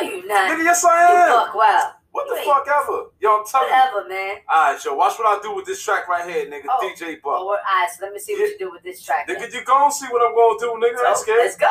[0.00, 0.50] No, you not.
[0.50, 1.28] Nigga, yes You I am.
[1.30, 1.92] Buck Wild.
[2.12, 3.04] What You the fuck ever?
[3.20, 3.72] Yo, I'm telling you.
[3.74, 4.36] Whatever, man.
[4.52, 6.64] Alright, yo, watch what I do with this track right here, nigga.
[6.68, 6.80] Oh.
[6.82, 7.44] DJ Oh, Buck.
[7.46, 9.28] what, all right, so let me see what you do with this track.
[9.28, 9.36] then.
[9.36, 11.04] Nigga, you gon' see what I'm gonna do, nigga.
[11.04, 11.38] I ain't So, scared.
[11.38, 11.66] let's go.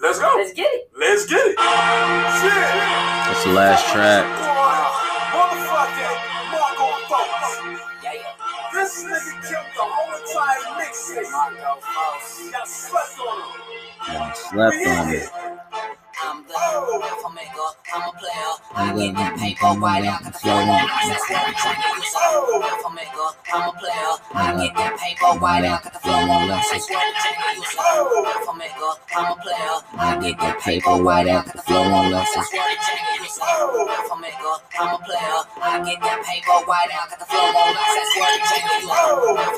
[0.00, 0.32] Let's go.
[0.36, 0.90] Let's get it.
[0.96, 1.58] Let's get it.
[1.58, 1.58] Shit.
[2.54, 4.49] That's the last track.
[9.20, 11.30] Nigga killed the whole entire mixtape.
[12.52, 13.60] Y'all slept on him.
[14.08, 15.20] Yeah, slept on me.
[16.30, 17.70] I'm the alpha maker.
[17.90, 18.54] I'm a player.
[18.78, 20.22] I get that paper right out.
[20.22, 20.62] the flow.
[20.62, 22.14] That's what I'm use.
[22.22, 22.70] Alpha.
[23.50, 24.14] I'm a player.
[24.30, 25.82] I get that paper right out.
[25.82, 26.46] The flow on.
[26.46, 27.74] That's what I'm use.
[27.74, 28.30] Alpha.
[29.10, 29.74] I'm a player.
[29.98, 31.50] I get that paper right out.
[31.50, 32.14] The flow on.
[32.14, 33.38] That's what I'm use.
[33.42, 33.90] Alpha.
[34.78, 35.42] I'm a player.
[35.58, 37.10] I get that paper right out.
[37.10, 37.74] The flow on.
[37.74, 38.86] That's what I'm use.
[38.86, 39.50] Alpha.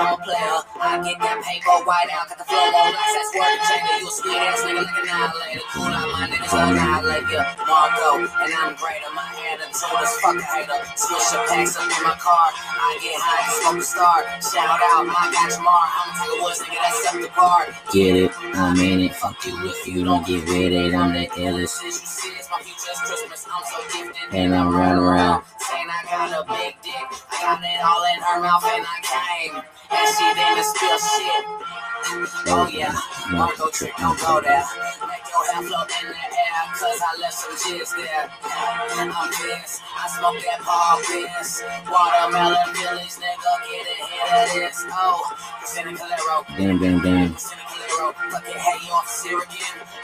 [0.00, 0.64] I'm a player.
[0.80, 2.24] I get that paper right out.
[2.32, 2.88] The flow on.
[2.88, 4.16] That's what I'm trying to use.
[4.16, 5.89] Sweet ass nigga like annihilator.
[5.90, 7.42] Cool out my niggas annihilate ya.
[7.66, 9.10] Marco, and I'm greater.
[9.10, 10.78] My attitude is fuck a hater.
[10.94, 12.46] Switch your packs up in my car.
[12.54, 14.22] I get high and smoke a star.
[14.38, 15.82] Shout out my guy Jamar.
[15.90, 17.66] I'm Tiger Woods, nigga, that's up the bar.
[17.90, 18.30] Get it?
[18.54, 19.14] I'm in it.
[19.16, 20.94] Fuck you if you don't get with it.
[20.94, 21.82] I'm the illest.
[21.82, 24.30] Since you my future is Christmas, I'm so gifted.
[24.30, 25.42] And I'm running around.
[25.58, 27.06] Saying I got a big dick.
[27.34, 29.54] I got it all in her mouth and I came.
[29.90, 31.70] And she didn't spill shit.
[32.02, 32.94] Oh, oh yeah,
[33.30, 34.64] Marco trick, don't go there.
[35.06, 38.30] Make your hair float in the air, cause I left some jizz there.
[38.42, 41.62] I'm pissed, I smoke that Paul Pierce.
[41.88, 44.84] Watermelon Phillies, nigga, get a hit of this.
[44.90, 46.44] Oh, Santa Calero.
[46.56, 47.36] Damn, damn, damn.
[47.36, 47.80] Santa Calero.
[48.00, 48.12] zero.
[48.30, 49.42] Fucking hay off zero.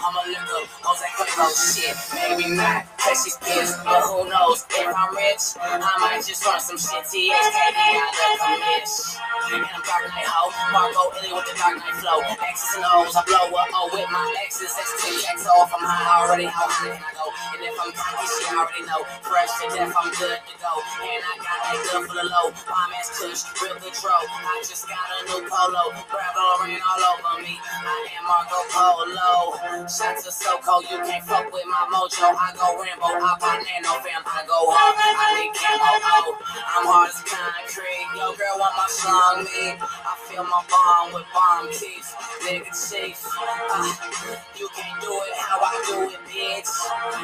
[0.05, 1.97] I'm a liquor, Jose Cuervo shit.
[2.13, 4.65] Maybe not, cause she's pissed, but who knows?
[4.71, 7.05] If I'm rich, I might just run some shit.
[7.09, 9.17] THKD out the commish.
[9.53, 12.21] And I'm dark night hoe, Marco Illy with the dark night flow.
[12.21, 14.73] X's and O's, I blow up O with my X's.
[14.77, 16.47] X2X off, I'm high already.
[16.47, 17.27] How high can I go?
[17.27, 19.03] And if I'm cocky, shit, I already know.
[19.27, 20.73] Fresh to death, I'm good to go.
[21.03, 22.55] And I got that good for the low.
[22.71, 24.15] Bomb ass kush, real tro.
[24.15, 25.91] I just got a new polo.
[26.07, 27.59] Bravo ran all over me.
[27.59, 29.87] I am Marco Polo.
[29.91, 32.31] Shots are so cold, you can't fuck with my mojo.
[32.31, 34.95] I go Rambo, I buy nano fam, I go hard.
[34.95, 36.39] I need camo, oh.
[36.77, 38.11] I'm hard as concrete.
[38.15, 39.75] Yo, girl, want my song me.
[39.79, 42.15] I feel my bomb with bomb teeth.
[42.47, 43.19] Nigga chief.
[43.27, 46.73] Uh, you can't do it how I do it, bitch.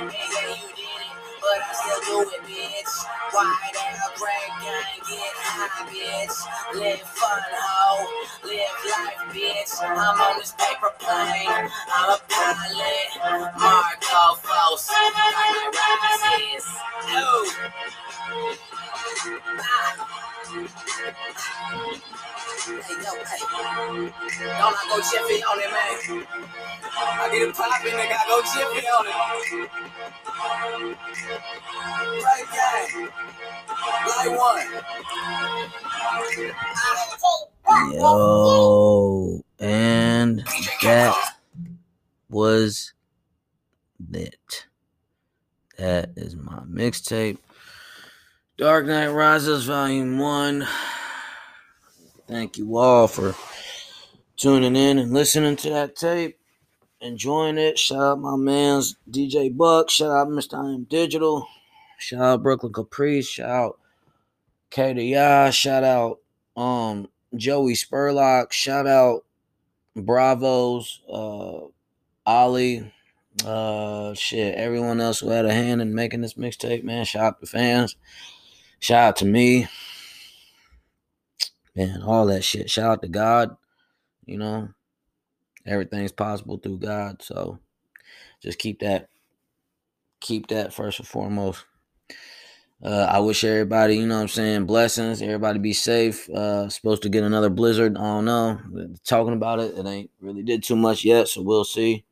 [0.01, 1.13] And yeah, you did it.
[1.43, 2.95] But I still do it, bitch.
[3.33, 6.37] White out, crack gun, get high, bitch.
[6.75, 8.07] Live fun, ho.
[8.45, 9.73] Live life, bitch.
[9.83, 11.69] I'm on this paper plane.
[11.93, 13.11] I'm a pilot.
[13.59, 14.89] Marco Fultz.
[14.91, 16.67] My rises.
[17.15, 17.47] Ooh.
[19.61, 20.09] Ah.
[22.63, 23.43] Hey, yo, hey.
[24.59, 25.97] Don't I go Jiffy on it, man.
[26.95, 28.17] I get it poppin', nigga.
[28.17, 29.13] I go Jiffy on it.
[32.23, 33.09] Right gang.
[34.07, 34.69] Light one.
[37.95, 40.45] Yo, and
[40.83, 41.15] that
[42.29, 42.93] was
[44.13, 44.67] it.
[45.79, 47.39] That is my mixtape.
[48.59, 50.67] Dark Knight Rises Volume 1.
[52.33, 53.35] Thank you all for
[54.39, 56.39] tuning in and listening to that tape.
[57.03, 57.79] Enjoying it.
[57.79, 59.91] Shout out my man's DJ Buck.
[59.91, 60.55] Shout out Mr.
[60.55, 61.47] I Am Digital.
[61.99, 63.29] Shout out Brooklyn Caprice.
[63.29, 63.79] Shout out
[64.71, 65.53] KDI.
[65.53, 66.21] Shout out
[66.57, 67.07] um
[67.37, 68.51] Joey Spurlock.
[68.51, 69.27] Shout out
[69.95, 71.03] Bravos.
[71.07, 71.67] Uh
[72.25, 72.91] Ollie.
[73.45, 74.55] Uh shit.
[74.55, 77.05] Everyone else who had a hand in making this mixtape, man.
[77.05, 77.95] Shout out to fans.
[78.81, 79.69] Shout out to me.
[81.75, 82.71] Man, all that shit.
[82.71, 83.57] Shout out to God.
[84.27, 84.69] You know,
[85.67, 87.23] everything's possible through God.
[87.23, 87.59] So
[88.43, 89.09] just keep that,
[90.21, 91.65] keep that first and foremost.
[92.83, 95.23] Uh, I wish everybody, you know what I'm saying, blessings.
[95.23, 96.29] Everybody be safe.
[96.29, 97.97] Uh, supposed to get another blizzard.
[97.97, 98.59] I don't know.
[99.05, 102.05] Talking about it, it ain't really did too much yet, so we'll see.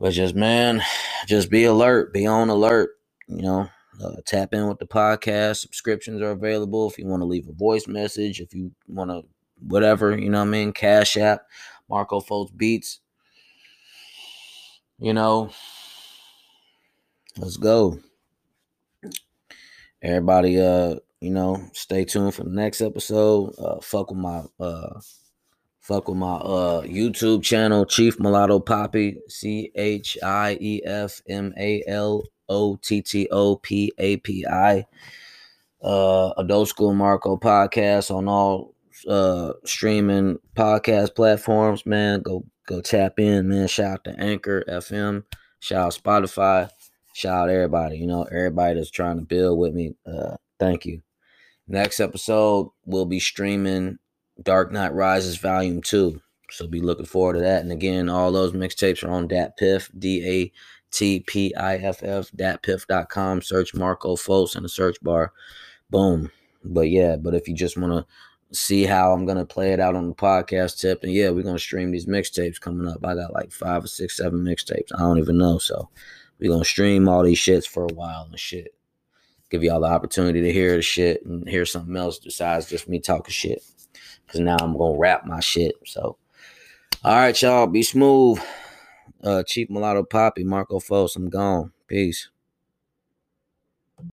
[0.00, 0.82] But just, man,
[1.28, 2.12] just be alert.
[2.12, 2.90] Be on alert.
[3.28, 3.68] You know,
[4.02, 5.56] uh, tap in with the podcast.
[5.56, 9.24] Subscriptions are available if you want to leave a voice message, if you want to,
[9.60, 10.72] whatever, you know what I mean?
[10.72, 11.42] Cash App,
[11.88, 13.00] Marco Fultz Beats.
[14.98, 15.50] You know,
[17.38, 17.98] let's go.
[20.02, 23.54] Everybody, uh, you know, stay tuned for the next episode.
[23.58, 25.00] Uh, fuck with my, uh,
[25.80, 31.54] fuck with my uh YouTube channel, Chief Malotto Papi, C H I E F M
[31.58, 34.86] A L O T T O P A P I.
[35.82, 38.74] Uh, Adult School Marco podcast on all
[39.08, 41.84] uh streaming podcast platforms.
[41.86, 43.68] Man, go go tap in, man.
[43.68, 45.24] Shout out to Anchor FM.
[45.60, 46.70] Shout out Spotify.
[47.14, 47.98] Shout out everybody.
[47.98, 49.94] You know, everybody that's trying to build with me.
[50.06, 51.02] Uh, thank you.
[51.68, 53.98] Next episode, we'll be streaming
[54.42, 56.20] Dark Knight Rises Volume 2.
[56.50, 57.62] So be looking forward to that.
[57.62, 60.52] And again, all those mixtapes are on DatPiff, D A
[60.96, 63.42] T P I F F, datpiff.com.
[63.42, 65.32] Search Marco Fultz in the search bar.
[65.90, 66.30] Boom.
[66.64, 69.80] But yeah, but if you just want to see how I'm going to play it
[69.80, 73.04] out on the podcast tip, and yeah, we're going to stream these mixtapes coming up.
[73.04, 74.88] I got like five or six, seven mixtapes.
[74.94, 75.58] I don't even know.
[75.58, 75.90] So
[76.40, 78.74] we're going to stream all these shits for a while and shit.
[79.50, 83.00] Give y'all the opportunity to hear the shit and hear something else besides just me
[83.00, 83.62] talking shit.
[84.26, 85.74] Because now I'm going to rap my shit.
[85.84, 86.16] So,
[87.04, 87.66] all right, y'all.
[87.66, 88.40] Be smooth.
[89.22, 91.16] Uh, Chief Malotto Papi, Marco Fultz.
[91.16, 91.72] I'm gone.
[91.88, 92.28] Peace.